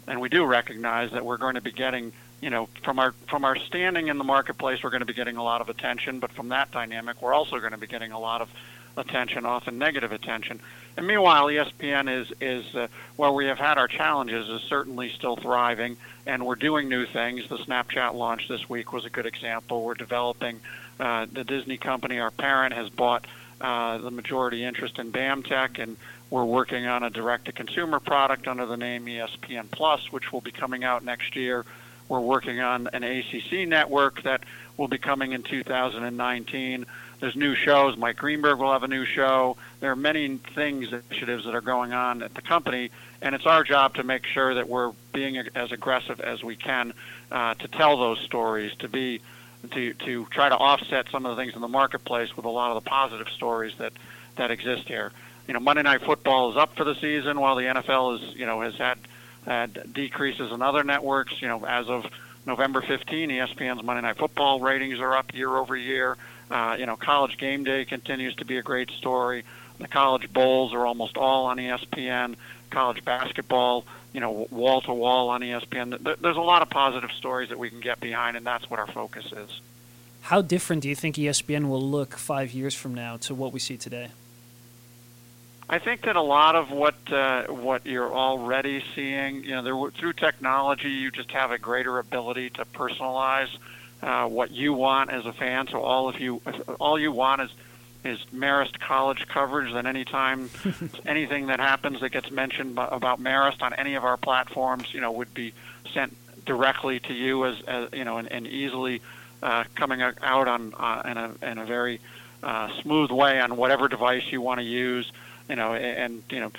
and 0.08 0.20
we 0.20 0.28
do 0.28 0.44
recognize 0.44 1.12
that 1.12 1.24
we're 1.24 1.36
going 1.36 1.54
to 1.54 1.60
be 1.60 1.70
getting 1.70 2.12
you 2.40 2.50
know 2.50 2.68
from 2.82 2.98
our 2.98 3.12
from 3.28 3.44
our 3.44 3.56
standing 3.56 4.08
in 4.08 4.18
the 4.18 4.24
marketplace 4.24 4.82
we're 4.82 4.90
going 4.90 4.98
to 4.98 5.06
be 5.06 5.14
getting 5.14 5.36
a 5.36 5.44
lot 5.44 5.60
of 5.60 5.68
attention, 5.68 6.18
but 6.18 6.32
from 6.32 6.48
that 6.48 6.72
dynamic 6.72 7.22
we're 7.22 7.32
also 7.32 7.60
going 7.60 7.70
to 7.70 7.78
be 7.78 7.86
getting 7.86 8.10
a 8.10 8.18
lot 8.18 8.40
of 8.40 8.48
attention, 8.96 9.46
often 9.46 9.78
negative 9.78 10.12
attention. 10.12 10.60
And 10.96 11.06
meanwhile, 11.06 11.46
ESPN 11.46 12.20
is 12.20 12.32
is 12.40 12.74
uh, 12.74 12.88
where 13.16 13.32
we 13.32 13.46
have 13.46 13.58
had 13.58 13.78
our 13.78 13.88
challenges 13.88 14.48
is 14.48 14.62
certainly 14.62 15.10
still 15.10 15.36
thriving, 15.36 15.96
and 16.26 16.44
we're 16.44 16.56
doing 16.56 16.88
new 16.88 17.06
things. 17.06 17.48
The 17.48 17.58
Snapchat 17.58 18.14
launch 18.14 18.48
this 18.48 18.68
week 18.68 18.92
was 18.92 19.04
a 19.04 19.10
good 19.10 19.26
example. 19.26 19.82
We're 19.82 19.94
developing 19.94 20.60
uh, 20.98 21.26
the 21.32 21.44
Disney 21.44 21.78
company. 21.78 22.18
Our 22.18 22.30
parent 22.30 22.74
has 22.74 22.90
bought 22.90 23.26
uh, 23.60 23.98
the 23.98 24.10
majority 24.10 24.64
interest 24.64 24.98
in 24.98 25.12
BAMTech, 25.12 25.78
and 25.78 25.96
we're 26.30 26.44
working 26.44 26.86
on 26.86 27.02
a 27.02 27.10
direct-to-consumer 27.10 28.00
product 28.00 28.46
under 28.46 28.66
the 28.66 28.76
name 28.76 29.06
ESPN 29.06 29.70
Plus, 29.70 30.12
which 30.12 30.32
will 30.32 30.40
be 30.40 30.52
coming 30.52 30.84
out 30.84 31.04
next 31.04 31.36
year. 31.36 31.64
We're 32.10 32.20
working 32.20 32.60
on 32.60 32.90
an 32.92 33.02
ACC 33.02 33.66
network 33.66 34.22
that 34.24 34.44
will 34.76 34.88
be 34.88 34.98
coming 34.98 35.32
in 35.32 35.42
2019 35.42 36.84
there's 37.20 37.36
new 37.36 37.54
shows. 37.54 37.96
Mike 37.96 38.16
Greenberg 38.16 38.58
will 38.58 38.72
have 38.72 38.82
a 38.82 38.88
new 38.88 39.04
show. 39.04 39.56
There 39.80 39.92
are 39.92 39.96
many 39.96 40.38
things, 40.54 40.92
initiatives 40.92 41.44
that 41.44 41.54
are 41.54 41.60
going 41.60 41.92
on 41.92 42.22
at 42.22 42.34
the 42.34 42.42
company, 42.42 42.90
and 43.20 43.34
it's 43.34 43.46
our 43.46 43.62
job 43.62 43.94
to 43.96 44.02
make 44.02 44.24
sure 44.24 44.54
that 44.54 44.68
we're 44.68 44.92
being 45.12 45.36
as 45.36 45.70
aggressive 45.70 46.20
as 46.20 46.42
we 46.42 46.56
can 46.56 46.94
uh, 47.30 47.54
to 47.54 47.68
tell 47.68 47.98
those 47.98 48.18
stories, 48.20 48.74
to 48.76 48.88
be 48.88 49.20
to 49.72 49.92
to 49.92 50.24
try 50.30 50.48
to 50.48 50.56
offset 50.56 51.10
some 51.10 51.26
of 51.26 51.36
the 51.36 51.42
things 51.42 51.54
in 51.54 51.60
the 51.60 51.68
marketplace 51.68 52.34
with 52.34 52.46
a 52.46 52.50
lot 52.50 52.74
of 52.74 52.82
the 52.82 52.88
positive 52.88 53.28
stories 53.28 53.74
that 53.76 53.92
that 54.36 54.50
exist 54.50 54.88
here. 54.88 55.12
You 55.46 55.52
know, 55.52 55.60
Monday 55.60 55.82
Night 55.82 56.00
Football 56.00 56.52
is 56.52 56.56
up 56.56 56.74
for 56.74 56.84
the 56.84 56.94
season, 56.94 57.38
while 57.38 57.56
the 57.56 57.64
NFL 57.64 58.18
is 58.18 58.34
you 58.34 58.46
know 58.46 58.62
has 58.62 58.76
had 58.76 58.98
had 59.46 59.92
decreases 59.92 60.52
in 60.52 60.62
other 60.62 60.84
networks. 60.84 61.40
You 61.40 61.48
know, 61.48 61.64
as 61.64 61.88
of 61.88 62.06
November 62.46 62.80
15, 62.80 63.30
ESPN's 63.30 63.82
Monday 63.82 64.02
Night 64.02 64.16
Football 64.16 64.60
ratings 64.60 65.00
are 65.00 65.16
up 65.16 65.34
year 65.34 65.56
over 65.56 65.76
year. 65.76 66.16
Uh, 66.50 66.76
you 66.78 66.86
know, 66.86 66.96
College 66.96 67.38
Game 67.38 67.64
Day 67.64 67.84
continues 67.84 68.34
to 68.36 68.44
be 68.44 68.56
a 68.56 68.62
great 68.62 68.90
story. 68.90 69.44
The 69.78 69.88
college 69.88 70.32
bowls 70.32 70.74
are 70.74 70.84
almost 70.86 71.16
all 71.16 71.46
on 71.46 71.58
ESPN. 71.58 72.36
College 72.70 73.04
basketball, 73.04 73.84
you 74.12 74.20
know, 74.20 74.46
wall 74.50 74.80
to 74.82 74.92
wall 74.92 75.30
on 75.30 75.40
ESPN. 75.40 76.16
There's 76.20 76.36
a 76.36 76.40
lot 76.40 76.62
of 76.62 76.70
positive 76.70 77.10
stories 77.12 77.48
that 77.48 77.58
we 77.58 77.70
can 77.70 77.80
get 77.80 78.00
behind, 78.00 78.36
and 78.36 78.46
that's 78.46 78.68
what 78.68 78.78
our 78.78 78.86
focus 78.86 79.32
is. 79.32 79.60
How 80.22 80.42
different 80.42 80.82
do 80.82 80.88
you 80.88 80.94
think 80.94 81.16
ESPN 81.16 81.68
will 81.68 81.82
look 81.82 82.16
five 82.16 82.52
years 82.52 82.74
from 82.74 82.94
now 82.94 83.16
to 83.18 83.34
what 83.34 83.52
we 83.52 83.58
see 83.58 83.76
today? 83.76 84.10
I 85.72 85.78
think 85.78 86.02
that 86.02 86.16
a 86.16 86.20
lot 86.20 86.56
of 86.56 86.72
what 86.72 86.96
uh, 87.12 87.44
what 87.44 87.86
you're 87.86 88.12
already 88.12 88.82
seeing, 88.96 89.44
you 89.44 89.50
know, 89.50 89.62
there, 89.62 89.90
through 89.92 90.14
technology, 90.14 90.90
you 90.90 91.12
just 91.12 91.30
have 91.30 91.52
a 91.52 91.58
greater 91.58 92.00
ability 92.00 92.50
to 92.50 92.64
personalize 92.64 93.56
uh, 94.02 94.26
what 94.26 94.50
you 94.50 94.72
want 94.72 95.10
as 95.10 95.26
a 95.26 95.32
fan. 95.32 95.68
So 95.68 95.80
all 95.80 96.10
if 96.10 96.20
you 96.20 96.42
all 96.80 96.98
you 96.98 97.12
want 97.12 97.42
is 97.42 97.50
is 98.04 98.18
Marist 98.34 98.80
College 98.80 99.28
coverage. 99.28 99.72
That 99.72 99.86
anytime 99.86 100.50
anything 101.06 101.46
that 101.46 101.60
happens 101.60 102.00
that 102.00 102.10
gets 102.10 102.32
mentioned 102.32 102.76
about 102.76 103.22
Marist 103.22 103.62
on 103.62 103.72
any 103.74 103.94
of 103.94 104.04
our 104.04 104.16
platforms, 104.16 104.92
you 104.92 105.00
know, 105.00 105.12
would 105.12 105.32
be 105.34 105.54
sent 105.94 106.16
directly 106.46 106.98
to 106.98 107.14
you 107.14 107.44
as, 107.44 107.60
as 107.68 107.90
you 107.92 108.04
know, 108.04 108.16
and, 108.16 108.26
and 108.32 108.44
easily 108.48 109.02
uh, 109.40 109.62
coming 109.76 110.02
out 110.02 110.48
on 110.48 110.74
uh, 110.76 111.02
in 111.04 111.16
a 111.16 111.48
in 111.48 111.58
a 111.58 111.64
very 111.64 112.00
uh, 112.42 112.70
smooth 112.82 113.12
way 113.12 113.40
on 113.40 113.56
whatever 113.56 113.86
device 113.86 114.32
you 114.32 114.40
want 114.40 114.58
to 114.58 114.66
use. 114.66 115.12
You 115.50 115.56
know, 115.56 115.74
and, 115.74 116.22
you 116.30 116.40
know 116.40 116.52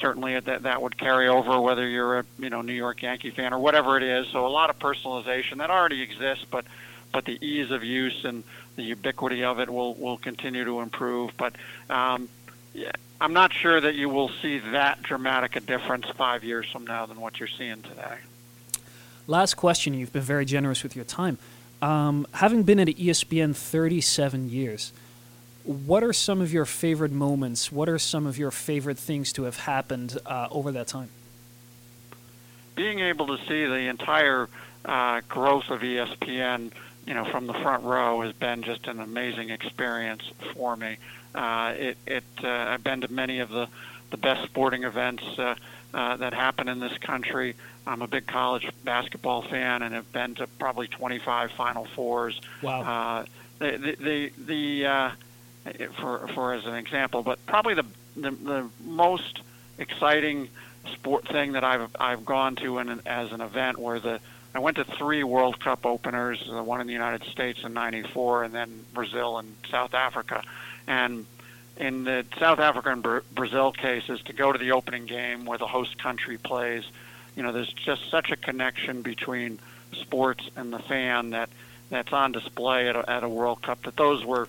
certainly 0.00 0.38
that 0.38 0.62
that 0.62 0.80
would 0.80 0.96
carry 0.96 1.28
over 1.28 1.60
whether 1.60 1.86
you're 1.86 2.20
a 2.20 2.24
you 2.38 2.50
know 2.50 2.62
New 2.62 2.72
York 2.72 3.02
Yankee 3.02 3.30
fan 3.30 3.52
or 3.52 3.58
whatever 3.58 3.96
it 3.96 4.02
is. 4.02 4.26
So 4.28 4.46
a 4.46 4.48
lot 4.48 4.70
of 4.70 4.78
personalization 4.78 5.58
that 5.58 5.70
already 5.70 6.02
exists, 6.02 6.44
but 6.50 6.64
but 7.12 7.24
the 7.24 7.38
ease 7.44 7.70
of 7.70 7.84
use 7.84 8.24
and 8.24 8.44
the 8.76 8.82
ubiquity 8.82 9.44
of 9.44 9.60
it 9.60 9.68
will 9.70 9.94
will 9.94 10.18
continue 10.18 10.64
to 10.64 10.80
improve. 10.80 11.32
But 11.36 11.54
um, 11.90 12.28
yeah, 12.74 12.92
I'm 13.20 13.32
not 13.32 13.52
sure 13.52 13.80
that 13.80 13.94
you 13.94 14.08
will 14.08 14.30
see 14.40 14.58
that 14.58 15.02
dramatic 15.02 15.56
a 15.56 15.60
difference 15.60 16.06
five 16.16 16.44
years 16.44 16.70
from 16.70 16.86
now 16.86 17.06
than 17.06 17.20
what 17.20 17.38
you're 17.40 17.48
seeing 17.48 17.82
today. 17.82 18.18
Last 19.26 19.54
question. 19.54 19.94
You've 19.94 20.12
been 20.12 20.22
very 20.22 20.44
generous 20.44 20.82
with 20.82 20.96
your 20.96 21.04
time. 21.04 21.38
Um, 21.82 22.26
having 22.32 22.62
been 22.62 22.80
at 22.80 22.88
ESPN 22.88 23.54
37 23.54 24.50
years, 24.50 24.92
what 25.68 26.02
are 26.02 26.14
some 26.14 26.40
of 26.40 26.50
your 26.50 26.64
favorite 26.64 27.12
moments? 27.12 27.70
What 27.70 27.90
are 27.90 27.98
some 27.98 28.26
of 28.26 28.38
your 28.38 28.50
favorite 28.50 28.96
things 28.96 29.34
to 29.34 29.42
have 29.42 29.58
happened 29.58 30.18
uh, 30.24 30.48
over 30.50 30.72
that 30.72 30.86
time? 30.86 31.10
Being 32.74 33.00
able 33.00 33.26
to 33.26 33.36
see 33.44 33.66
the 33.66 33.86
entire 33.88 34.48
uh, 34.86 35.20
growth 35.28 35.68
of 35.68 35.82
ESPN, 35.82 36.72
you 37.06 37.12
know, 37.12 37.26
from 37.26 37.46
the 37.46 37.52
front 37.52 37.84
row 37.84 38.22
has 38.22 38.32
been 38.32 38.62
just 38.62 38.86
an 38.86 38.98
amazing 38.98 39.50
experience 39.50 40.22
for 40.54 40.74
me. 40.74 40.96
Uh, 41.34 41.74
it, 41.76 41.98
it, 42.06 42.24
uh, 42.42 42.48
I've 42.48 42.82
been 42.82 43.02
to 43.02 43.12
many 43.12 43.40
of 43.40 43.50
the, 43.50 43.68
the 44.10 44.16
best 44.16 44.44
sporting 44.44 44.84
events 44.84 45.22
uh, 45.38 45.54
uh, 45.92 46.16
that 46.16 46.32
happen 46.32 46.68
in 46.68 46.80
this 46.80 46.96
country. 46.96 47.56
I'm 47.86 48.00
a 48.00 48.06
big 48.06 48.26
college 48.26 48.66
basketball 48.84 49.42
fan 49.42 49.82
and 49.82 49.94
have 49.94 50.10
been 50.12 50.34
to 50.36 50.46
probably 50.46 50.88
25 50.88 51.52
Final 51.52 51.84
Fours. 51.84 52.40
Wow. 52.62 52.80
Uh, 52.80 53.24
the 53.58 53.76
the 53.76 53.96
the, 53.96 54.32
the 54.46 54.86
uh, 54.86 55.10
for 56.00 56.28
for 56.28 56.54
as 56.54 56.66
an 56.66 56.74
example, 56.74 57.22
but 57.22 57.44
probably 57.46 57.74
the 57.74 57.84
the, 58.16 58.30
the 58.30 58.68
most 58.84 59.40
exciting 59.78 60.48
sport 60.92 61.26
thing 61.28 61.52
that 61.52 61.64
I've 61.64 61.94
I've 61.98 62.24
gone 62.24 62.56
to 62.56 62.78
in 62.78 63.00
as 63.06 63.32
an 63.32 63.40
event 63.40 63.78
where 63.78 64.00
the 64.00 64.20
I 64.54 64.60
went 64.60 64.76
to 64.78 64.84
three 64.84 65.22
World 65.24 65.60
Cup 65.60 65.84
openers, 65.84 66.44
the 66.46 66.62
one 66.62 66.80
in 66.80 66.86
the 66.86 66.92
United 66.92 67.24
States 67.30 67.60
in 67.64 67.74
'94, 67.74 68.44
and 68.44 68.54
then 68.54 68.84
Brazil 68.94 69.38
and 69.38 69.54
South 69.70 69.94
Africa, 69.94 70.42
and 70.86 71.26
in 71.76 72.04
the 72.04 72.24
South 72.38 72.58
Africa 72.58 72.90
and 72.90 73.02
Bra- 73.02 73.20
Brazil 73.32 73.72
cases, 73.72 74.20
to 74.22 74.32
go 74.32 74.50
to 74.50 74.58
the 74.58 74.72
opening 74.72 75.06
game 75.06 75.44
where 75.44 75.58
the 75.58 75.66
host 75.66 75.98
country 75.98 76.38
plays, 76.38 76.84
you 77.36 77.42
know, 77.42 77.52
there's 77.52 77.72
just 77.72 78.10
such 78.10 78.32
a 78.32 78.36
connection 78.36 79.02
between 79.02 79.60
sports 79.92 80.50
and 80.56 80.72
the 80.72 80.80
fan 80.80 81.30
that 81.30 81.50
that's 81.90 82.12
on 82.12 82.32
display 82.32 82.88
at 82.88 82.96
a, 82.96 83.08
at 83.08 83.22
a 83.22 83.28
World 83.28 83.62
Cup. 83.62 83.82
That 83.82 83.96
those 83.96 84.24
were 84.24 84.48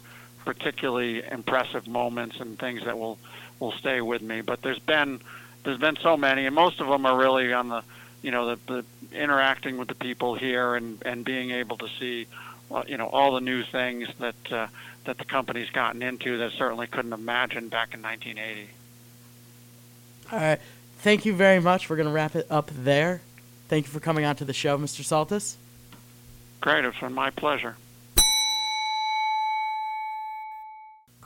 particularly 0.50 1.24
impressive 1.24 1.88
moments 1.88 2.40
and 2.40 2.58
things 2.58 2.84
that 2.86 2.98
will 2.98 3.20
will 3.60 3.72
stay 3.74 4.02
with 4.02 4.24
me. 4.24 4.42
But 4.42 4.64
there's 4.64 4.80
been 4.80 5.22
there's 5.64 5.78
been 5.78 5.96
so 6.02 6.18
many, 6.18 6.48
and 6.48 6.56
most 6.56 6.80
of 6.80 6.88
them 6.88 7.06
are 7.06 7.16
really 7.16 7.54
on 7.54 7.70
the 7.70 7.84
you 8.24 8.32
know 8.32 8.56
the, 8.56 8.60
the 8.66 9.16
interacting 9.16 9.78
with 9.78 9.90
the 9.90 9.94
people 9.94 10.34
here 10.34 10.74
and 10.74 10.98
and 11.06 11.24
being 11.24 11.52
able 11.52 11.78
to 11.78 11.88
see 12.00 12.26
you 12.88 12.98
know 12.98 13.06
all 13.06 13.36
the 13.36 13.42
new 13.42 13.62
things 13.62 14.08
that 14.18 14.52
uh, 14.52 14.66
that 15.06 15.20
the 15.20 15.26
company's 15.26 15.70
gotten 15.70 16.02
into 16.02 16.40
that 16.40 16.52
certainly 16.54 16.88
couldn't 16.88 17.14
imagine 17.14 17.70
back 17.70 17.94
in 17.94 18.02
1980. 18.02 18.72
All 20.32 20.40
right. 20.40 20.60
Thank 21.00 21.26
you 21.26 21.34
very 21.34 21.60
much. 21.60 21.90
We're 21.92 21.96
going 21.96 22.08
to 22.08 22.14
wrap 22.14 22.36
it 22.36 22.48
up 22.50 22.72
there. 22.74 23.22
Thank 23.68 23.86
you 23.86 23.92
for 23.92 24.00
coming 24.00 24.26
on 24.26 24.36
to 24.38 24.46
the 24.46 24.54
show, 24.54 24.80
Mr. 24.80 25.02
Soltys. 25.04 25.56
Great, 26.60 26.86
it's 26.86 27.00
been 27.00 27.14
my 27.14 27.30
pleasure. 27.30 27.78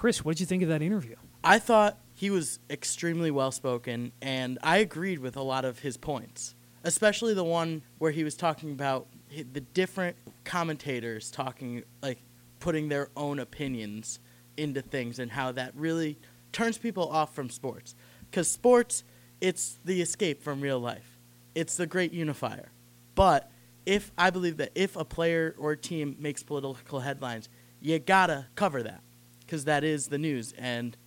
Chris, 0.04 0.26
what 0.26 0.36
did 0.36 0.42
you 0.42 0.46
think 0.46 0.62
of 0.62 0.68
that 0.68 0.82
interview? 0.82 1.16
I 1.46 1.60
thought 1.60 1.98
he 2.14 2.30
was 2.30 2.60
extremely 2.70 3.32
well 3.32 3.52
spoken, 3.52 4.12
and 4.22 4.60
I 4.62 4.80
agreed 4.80 5.20
with 5.20 5.38
a 5.38 5.42
lot 5.42 5.64
of 5.64 5.80
his 5.80 5.96
points, 5.96 6.56
especially 6.84 7.34
the 7.34 7.46
one 7.46 7.84
where 8.00 8.12
he 8.12 8.26
was 8.26 8.36
talking 8.36 8.74
about 8.74 9.08
the 9.30 9.62
different 9.62 10.18
commentators 10.44 11.32
talking, 11.32 11.84
like 12.02 12.22
putting 12.60 12.90
their 12.90 13.12
own 13.16 13.40
opinions 13.40 14.20
into 14.58 14.82
things, 14.82 15.20
and 15.20 15.32
how 15.32 15.54
that 15.54 15.74
really 15.74 16.20
turns 16.52 16.78
people 16.78 17.08
off 17.08 17.34
from 17.34 17.50
sports. 17.50 17.96
Because 18.30 18.52
sports, 18.52 19.06
it's 19.40 19.80
the 19.86 20.02
escape 20.02 20.44
from 20.44 20.60
real 20.60 20.82
life, 20.82 21.18
it's 21.56 21.78
the 21.78 21.88
great 21.88 22.12
unifier. 22.12 22.74
But 23.16 23.50
if 23.86 24.12
I 24.18 24.32
believe 24.32 24.58
that 24.58 24.74
if 24.76 24.98
a 24.98 25.06
player 25.06 25.56
or 25.58 25.78
team 25.78 26.18
makes 26.20 26.44
political 26.44 27.00
headlines, 27.00 27.48
you 27.80 28.00
gotta 28.00 28.48
cover 28.56 28.84
that 28.84 29.02
because 29.46 29.66
that 29.66 29.84
is 29.84 30.08
the 30.08 30.18
news, 30.18 30.54
and 30.58 30.98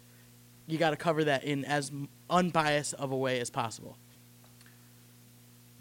you 0.67 0.79
got 0.79 0.91
to 0.91 0.97
cover 0.97 1.25
that 1.25 1.45
in 1.45 1.65
as 1.65 1.93
unbiased 2.29 2.95
of 2.95 3.13
a 3.13 3.17
way 3.17 3.41
as 3.41 3.51
possible. 3.51 3.97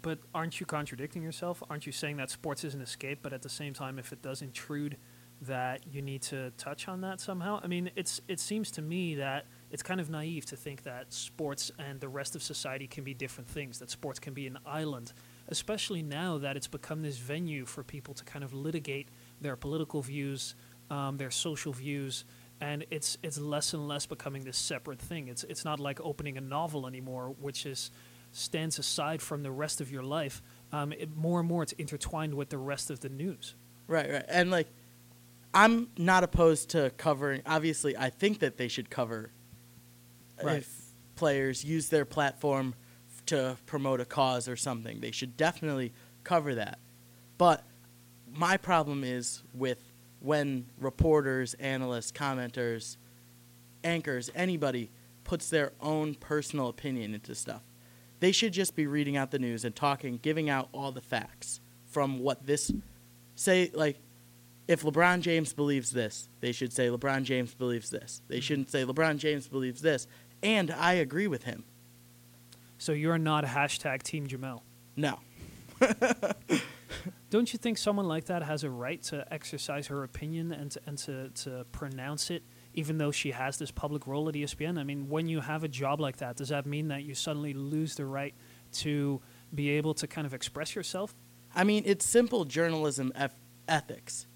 But 0.02 0.20
aren't 0.32 0.60
you 0.60 0.66
contradicting 0.66 1.22
yourself? 1.22 1.62
Aren't 1.68 1.84
you 1.84 1.90
saying 1.90 2.18
that 2.18 2.30
sports 2.30 2.62
is 2.62 2.74
an 2.74 2.80
escape, 2.80 3.20
but 3.22 3.32
at 3.32 3.42
the 3.42 3.48
same 3.48 3.74
time, 3.74 3.98
if 3.98 4.12
it 4.12 4.22
does 4.22 4.40
intrude, 4.40 4.96
that 5.42 5.80
you 5.92 6.00
need 6.00 6.22
to 6.22 6.50
touch 6.52 6.88
on 6.88 7.00
that 7.00 7.20
somehow? 7.20 7.60
I 7.62 7.66
mean, 7.66 7.90
it's 7.96 8.20
it 8.28 8.40
seems 8.40 8.70
to 8.72 8.82
me 8.82 9.16
that 9.16 9.46
it's 9.70 9.82
kind 9.82 10.00
of 10.00 10.08
naive 10.08 10.46
to 10.46 10.56
think 10.56 10.84
that 10.84 11.12
sports 11.12 11.72
and 11.78 12.00
the 12.00 12.08
rest 12.08 12.36
of 12.36 12.42
society 12.42 12.86
can 12.86 13.04
be 13.04 13.14
different 13.14 13.48
things. 13.48 13.80
That 13.80 13.90
sports 13.90 14.18
can 14.18 14.32
be 14.32 14.46
an 14.46 14.58
island, 14.64 15.12
especially 15.48 16.02
now 16.02 16.38
that 16.38 16.56
it's 16.56 16.68
become 16.68 17.02
this 17.02 17.18
venue 17.18 17.66
for 17.66 17.82
people 17.82 18.14
to 18.14 18.24
kind 18.24 18.44
of 18.44 18.54
litigate 18.54 19.08
their 19.40 19.56
political 19.56 20.02
views, 20.02 20.54
um, 20.88 21.16
their 21.16 21.30
social 21.30 21.72
views, 21.72 22.24
and 22.60 22.86
it's 22.90 23.18
it's 23.22 23.38
less 23.38 23.74
and 23.74 23.86
less 23.86 24.06
becoming 24.06 24.44
this 24.44 24.56
separate 24.56 25.00
thing. 25.00 25.28
It's 25.28 25.44
it's 25.44 25.64
not 25.64 25.80
like 25.80 26.00
opening 26.00 26.36
a 26.38 26.40
novel 26.40 26.86
anymore, 26.86 27.34
which 27.40 27.66
is 27.66 27.90
stands 28.32 28.78
aside 28.78 29.22
from 29.22 29.42
the 29.42 29.50
rest 29.50 29.80
of 29.80 29.90
your 29.90 30.02
life. 30.02 30.42
Um, 30.72 30.92
it, 30.92 31.16
more 31.16 31.40
and 31.40 31.48
more, 31.48 31.62
it's 31.62 31.72
intertwined 31.72 32.34
with 32.34 32.50
the 32.50 32.58
rest 32.58 32.90
of 32.90 33.00
the 33.00 33.08
news. 33.08 33.54
Right, 33.86 34.10
right. 34.10 34.24
And 34.28 34.50
like, 34.50 34.68
I'm 35.54 35.88
not 35.96 36.22
opposed 36.24 36.70
to 36.70 36.90
covering. 36.96 37.42
Obviously, 37.46 37.96
I 37.96 38.10
think 38.10 38.40
that 38.40 38.56
they 38.56 38.68
should 38.68 38.90
cover 38.90 39.30
Right. 40.42 40.58
if 40.58 40.92
players 41.14 41.64
use 41.64 41.88
their 41.88 42.04
platform 42.04 42.74
to 43.26 43.56
promote 43.64 44.00
a 44.00 44.04
cause 44.04 44.48
or 44.48 44.56
something. 44.56 45.00
They 45.00 45.10
should 45.12 45.36
definitely 45.36 45.92
cover 46.24 46.56
that. 46.56 46.78
But 47.38 47.64
my 48.30 48.56
problem 48.58 49.02
is 49.02 49.42
with 49.54 49.78
when 50.20 50.66
reporters, 50.78 51.54
analysts, 51.54 52.12
commenters, 52.12 52.96
anchors, 53.84 54.30
anybody 54.34 54.90
puts 55.24 55.50
their 55.50 55.72
own 55.80 56.14
personal 56.14 56.68
opinion 56.68 57.14
into 57.14 57.34
stuff. 57.34 57.62
They 58.20 58.32
should 58.32 58.52
just 58.52 58.74
be 58.74 58.86
reading 58.86 59.16
out 59.16 59.30
the 59.30 59.38
news 59.38 59.64
and 59.64 59.74
talking, 59.74 60.18
giving 60.22 60.48
out 60.48 60.68
all 60.72 60.92
the 60.92 61.00
facts 61.00 61.60
from 61.86 62.18
what 62.18 62.46
this 62.46 62.72
say 63.34 63.70
like 63.74 63.98
if 64.68 64.82
LeBron 64.82 65.20
James 65.20 65.52
believes 65.52 65.90
this, 65.90 66.28
they 66.40 66.52
should 66.52 66.72
say 66.72 66.88
LeBron 66.88 67.22
James 67.22 67.54
believes 67.54 67.90
this. 67.90 68.22
They 68.26 68.36
mm-hmm. 68.36 68.40
shouldn't 68.42 68.70
say 68.70 68.84
LeBron 68.84 69.18
James 69.18 69.46
believes 69.48 69.80
this. 69.80 70.06
And 70.42 70.70
I 70.70 70.94
agree 70.94 71.28
with 71.28 71.44
him. 71.44 71.64
So 72.78 72.92
you're 72.92 73.18
not 73.18 73.44
a 73.44 73.46
hashtag 73.46 74.02
Team 74.02 74.26
Jemele. 74.26 74.62
No. 74.96 75.20
Don't 77.28 77.52
you 77.52 77.58
think 77.58 77.76
someone 77.76 78.06
like 78.06 78.26
that 78.26 78.42
has 78.44 78.62
a 78.62 78.70
right 78.70 79.02
to 79.04 79.32
exercise 79.32 79.88
her 79.88 80.04
opinion 80.04 80.52
and 80.52 80.70
to, 80.70 80.80
and 80.86 80.98
to, 80.98 81.28
to 81.30 81.66
pronounce 81.72 82.30
it, 82.30 82.44
even 82.72 82.98
though 82.98 83.10
she 83.10 83.32
has 83.32 83.58
this 83.58 83.72
public 83.72 84.06
role 84.06 84.28
at 84.28 84.36
ESPN? 84.36 84.78
I 84.78 84.84
mean, 84.84 85.08
when 85.08 85.26
you 85.28 85.40
have 85.40 85.64
a 85.64 85.68
job 85.68 86.00
like 86.00 86.18
that, 86.18 86.36
does 86.36 86.50
that 86.50 86.66
mean 86.66 86.88
that 86.88 87.02
you 87.02 87.14
suddenly 87.14 87.52
lose 87.52 87.96
the 87.96 88.06
right 88.06 88.34
to 88.74 89.20
be 89.52 89.70
able 89.70 89.94
to 89.94 90.06
kind 90.06 90.26
of 90.26 90.34
express 90.34 90.76
yourself? 90.76 91.14
I 91.54 91.64
mean, 91.64 91.82
it's 91.86 92.06
simple 92.06 92.44
journalism 92.44 93.12
eth- 93.16 93.40
ethics. 93.66 94.26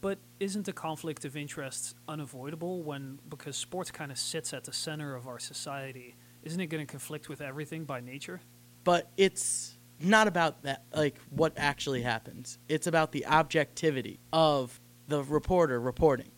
But 0.00 0.18
isn't 0.38 0.66
the 0.66 0.72
conflict 0.72 1.24
of 1.24 1.36
interest 1.36 1.96
unavoidable 2.06 2.82
when 2.82 3.18
because 3.28 3.56
sports 3.56 3.90
kind 3.90 4.12
of 4.12 4.18
sits 4.18 4.52
at 4.52 4.62
the 4.62 4.72
center 4.72 5.16
of 5.16 5.26
our 5.26 5.40
society? 5.40 6.14
Isn't 6.44 6.60
it 6.60 6.66
going 6.66 6.86
to 6.86 6.90
conflict 6.90 7.28
with 7.28 7.40
everything 7.40 7.84
by 7.84 8.00
nature? 8.00 8.40
But 8.84 9.10
it's 9.16 9.75
not 10.00 10.28
about 10.28 10.62
that 10.62 10.84
like 10.94 11.16
what 11.30 11.52
actually 11.56 12.02
happens. 12.02 12.58
It's 12.68 12.86
about 12.86 13.12
the 13.12 13.26
objectivity 13.26 14.20
of 14.32 14.80
the 15.08 15.22
reporter 15.22 15.80
reporting. 15.80 16.30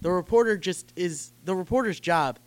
The 0.00 0.10
reporter 0.10 0.56
just 0.56 0.92
is 0.96 1.32
the 1.44 1.54
reporter's 1.54 2.00
job 2.00 2.38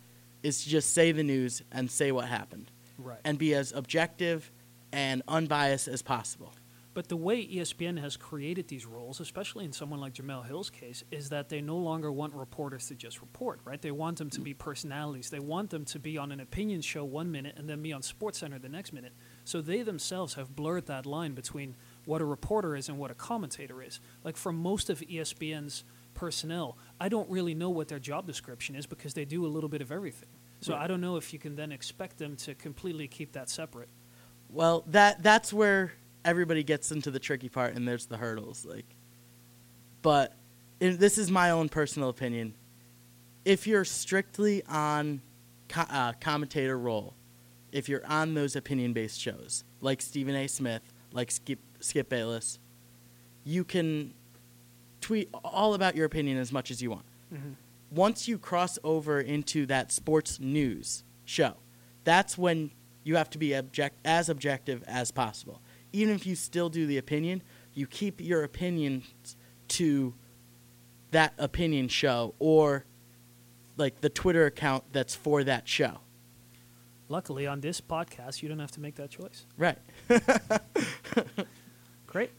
is 0.42 0.64
to 0.64 0.68
just 0.70 0.92
say 0.92 1.12
the 1.12 1.22
news 1.22 1.62
and 1.72 1.90
say 1.90 2.12
what 2.12 2.26
happened 2.28 2.70
Right. 2.96 3.18
and 3.24 3.38
be 3.38 3.54
as 3.54 3.72
objective 3.72 4.50
and 4.92 5.22
unbiased 5.28 5.88
as 5.88 6.02
possible. 6.02 6.52
But 6.94 7.08
the 7.08 7.16
way 7.16 7.46
ESPN 7.46 8.00
has 8.00 8.16
created 8.16 8.66
these 8.66 8.84
roles, 8.84 9.20
especially 9.20 9.64
in 9.64 9.72
someone 9.72 10.00
like 10.00 10.14
Jemele 10.14 10.44
Hill's 10.46 10.68
case, 10.68 11.04
is 11.12 11.28
that 11.28 11.48
they 11.48 11.60
no 11.60 11.76
longer 11.76 12.10
want 12.10 12.34
reporters 12.34 12.88
to 12.88 12.96
just 12.96 13.20
report, 13.20 13.60
right? 13.64 13.80
They 13.80 13.92
want 13.92 14.18
them 14.18 14.30
to 14.30 14.40
be 14.40 14.52
personalities. 14.52 15.30
They 15.30 15.38
want 15.38 15.70
them 15.70 15.84
to 15.84 16.00
be 16.00 16.18
on 16.18 16.32
an 16.32 16.40
opinion 16.40 16.80
show 16.80 17.04
one 17.04 17.30
minute 17.30 17.54
and 17.56 17.68
then 17.68 17.82
be 17.82 17.92
on 17.92 18.02
SportsCenter 18.02 18.60
the 18.60 18.68
next 18.68 18.92
minute. 18.92 19.12
So 19.48 19.62
they 19.62 19.80
themselves 19.80 20.34
have 20.34 20.54
blurred 20.54 20.88
that 20.88 21.06
line 21.06 21.32
between 21.32 21.74
what 22.04 22.20
a 22.20 22.24
reporter 22.26 22.76
is 22.76 22.90
and 22.90 22.98
what 22.98 23.10
a 23.10 23.14
commentator 23.14 23.82
is. 23.82 23.98
Like 24.22 24.36
for 24.36 24.52
most 24.52 24.90
of 24.90 25.00
ESPN's 25.00 25.84
personnel, 26.12 26.76
I 27.00 27.08
don't 27.08 27.30
really 27.30 27.54
know 27.54 27.70
what 27.70 27.88
their 27.88 27.98
job 27.98 28.26
description 28.26 28.76
is 28.76 28.84
because 28.84 29.14
they 29.14 29.24
do 29.24 29.46
a 29.46 29.48
little 29.48 29.70
bit 29.70 29.80
of 29.80 29.90
everything. 29.90 30.28
So 30.60 30.74
Right. 30.74 30.82
I 30.82 30.86
don't 30.86 31.00
know 31.00 31.16
if 31.16 31.32
you 31.32 31.38
can 31.38 31.56
then 31.56 31.72
expect 31.72 32.18
them 32.18 32.36
to 32.36 32.54
completely 32.54 33.08
keep 33.08 33.32
that 33.32 33.48
separate. 33.48 33.88
Well, 34.50 34.84
that 34.88 35.22
that's 35.22 35.50
where 35.50 35.94
everybody 36.26 36.62
gets 36.62 36.92
into 36.92 37.10
the 37.10 37.18
tricky 37.18 37.48
part, 37.48 37.74
and 37.74 37.88
there's 37.88 38.04
the 38.04 38.18
hurdles. 38.18 38.66
Like, 38.66 38.84
but 40.02 40.36
and 40.78 40.98
this 40.98 41.16
is 41.16 41.30
my 41.30 41.52
own 41.52 41.70
personal 41.70 42.10
opinion. 42.10 42.52
If 43.46 43.66
you're 43.66 43.86
strictly 43.86 44.62
on 44.66 45.22
co- 45.70 45.86
uh, 45.88 46.12
commentator 46.20 46.78
role, 46.78 47.14
if 47.72 47.88
you're 47.88 48.06
on 48.06 48.34
those 48.34 48.56
opinion-based 48.56 49.20
shows 49.20 49.64
like 49.80 50.00
Stephen 50.00 50.34
A. 50.34 50.46
Smith, 50.46 50.82
like 51.12 51.30
Skip 51.30 51.60
Skip 51.80 52.08
Bayless, 52.08 52.58
you 53.44 53.64
can 53.64 54.14
tweet 55.00 55.28
all 55.44 55.74
about 55.74 55.94
your 55.94 56.06
opinion 56.06 56.38
as 56.38 56.52
much 56.52 56.70
as 56.70 56.82
you 56.82 56.90
want. 56.90 57.06
Mm-hmm. 57.32 57.52
Once 57.90 58.28
you 58.28 58.38
cross 58.38 58.78
over 58.84 59.20
into 59.20 59.64
that 59.66 59.92
sports 59.92 60.40
news 60.40 61.04
show, 61.24 61.54
that's 62.04 62.36
when 62.36 62.70
you 63.04 63.16
have 63.16 63.30
to 63.30 63.38
be 63.38 63.54
object 63.54 63.98
as 64.04 64.28
objective 64.28 64.82
as 64.86 65.10
possible. 65.10 65.62
Even 65.92 66.14
if 66.14 66.26
you 66.26 66.34
still 66.34 66.68
do 66.68 66.86
the 66.86 66.98
opinion, 66.98 67.42
you 67.72 67.86
keep 67.86 68.20
your 68.20 68.44
opinions 68.44 69.36
to 69.68 70.14
that 71.10 71.32
opinion 71.38 71.88
show 71.88 72.34
or 72.38 72.84
like 73.76 74.00
the 74.00 74.10
Twitter 74.10 74.44
account 74.44 74.84
that's 74.92 75.14
for 75.14 75.44
that 75.44 75.66
show. 75.66 76.00
Luckily, 77.08 77.46
on 77.46 77.60
this 77.60 77.80
podcast, 77.80 78.42
you 78.42 78.48
don't 78.48 78.58
have 78.58 78.72
to 78.72 78.80
make 78.80 78.96
that 78.96 79.10
choice. 79.10 79.46
Right. 79.56 79.78
Great. 82.06 82.30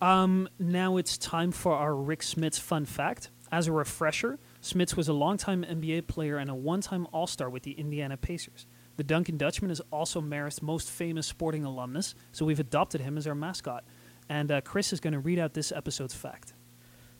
Um, 0.00 0.48
now 0.58 0.96
it's 0.96 1.18
time 1.18 1.52
for 1.52 1.74
our 1.74 1.94
Rick 1.94 2.20
Smits 2.20 2.58
fun 2.58 2.84
fact. 2.84 3.30
As 3.52 3.66
a 3.66 3.72
refresher, 3.72 4.38
Smits 4.62 4.96
was 4.96 5.08
a 5.08 5.12
longtime 5.12 5.64
NBA 5.64 6.06
player 6.06 6.36
and 6.36 6.48
a 6.48 6.54
one-time 6.54 7.06
All-Star 7.12 7.50
with 7.50 7.64
the 7.64 7.72
Indiana 7.72 8.16
Pacers. 8.16 8.66
The 8.96 9.04
Dunking 9.04 9.38
Dutchman 9.38 9.70
is 9.70 9.82
also 9.90 10.20
Marist's 10.20 10.62
most 10.62 10.90
famous 10.90 11.26
sporting 11.26 11.64
alumnus, 11.64 12.14
so 12.32 12.44
we've 12.44 12.60
adopted 12.60 13.00
him 13.00 13.16
as 13.16 13.26
our 13.26 13.34
mascot. 13.34 13.84
And 14.28 14.52
uh, 14.52 14.60
Chris 14.60 14.92
is 14.92 15.00
going 15.00 15.14
to 15.14 15.18
read 15.18 15.38
out 15.38 15.54
this 15.54 15.72
episode's 15.72 16.14
fact. 16.14 16.52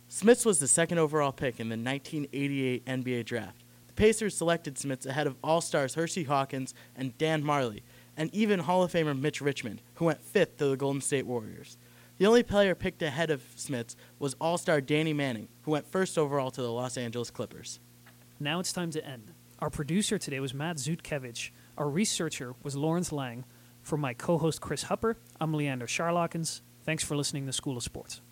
Smits 0.08 0.44
was 0.44 0.58
the 0.58 0.68
second 0.68 0.98
overall 0.98 1.32
pick 1.32 1.58
in 1.58 1.68
the 1.68 1.76
1988 1.76 2.84
NBA 2.84 3.24
draft. 3.24 3.64
Pacers 4.00 4.34
selected 4.34 4.76
Smits 4.76 5.04
ahead 5.04 5.26
of 5.26 5.36
All 5.44 5.60
Stars 5.60 5.94
Hersey 5.94 6.24
Hawkins 6.24 6.72
and 6.96 7.18
Dan 7.18 7.44
Majerle, 7.44 7.82
and 8.16 8.34
even 8.34 8.60
Hall 8.60 8.82
of 8.82 8.90
Famer 8.90 9.14
Mitch 9.14 9.42
Richmond, 9.42 9.82
who 9.96 10.06
went 10.06 10.22
fifth 10.22 10.56
to 10.56 10.68
the 10.68 10.76
Golden 10.78 11.02
State 11.02 11.26
Warriors. 11.26 11.76
The 12.16 12.24
only 12.24 12.42
player 12.42 12.74
picked 12.74 13.02
ahead 13.02 13.30
of 13.30 13.42
Smits 13.56 13.96
was 14.18 14.36
All 14.40 14.56
Star 14.56 14.80
Danny 14.80 15.12
Manning, 15.12 15.48
who 15.64 15.72
went 15.72 15.86
first 15.86 16.16
overall 16.16 16.50
to 16.50 16.62
the 16.62 16.72
Los 16.72 16.96
Angeles 16.96 17.30
Clippers. 17.30 17.78
Now 18.38 18.58
it's 18.58 18.72
time 18.72 18.90
to 18.92 19.06
end. 19.06 19.34
Our 19.58 19.68
producer 19.68 20.16
today 20.16 20.40
was 20.40 20.54
Matt 20.54 20.76
Rzodkiewicz. 20.76 21.50
Our 21.76 21.90
researcher 21.90 22.54
was 22.62 22.76
Lawrence 22.76 23.12
Lang. 23.12 23.44
For 23.82 23.98
my 23.98 24.14
co-host 24.14 24.62
Chris 24.62 24.84
Hupper, 24.84 25.16
I'm 25.38 25.52
Leander 25.52 25.86
Schaerlaeckens. 25.86 26.62
Thanks 26.86 27.04
for 27.04 27.18
listening 27.18 27.44
to 27.44 27.52
School 27.52 27.76
of 27.76 27.82
Sports. 27.82 28.22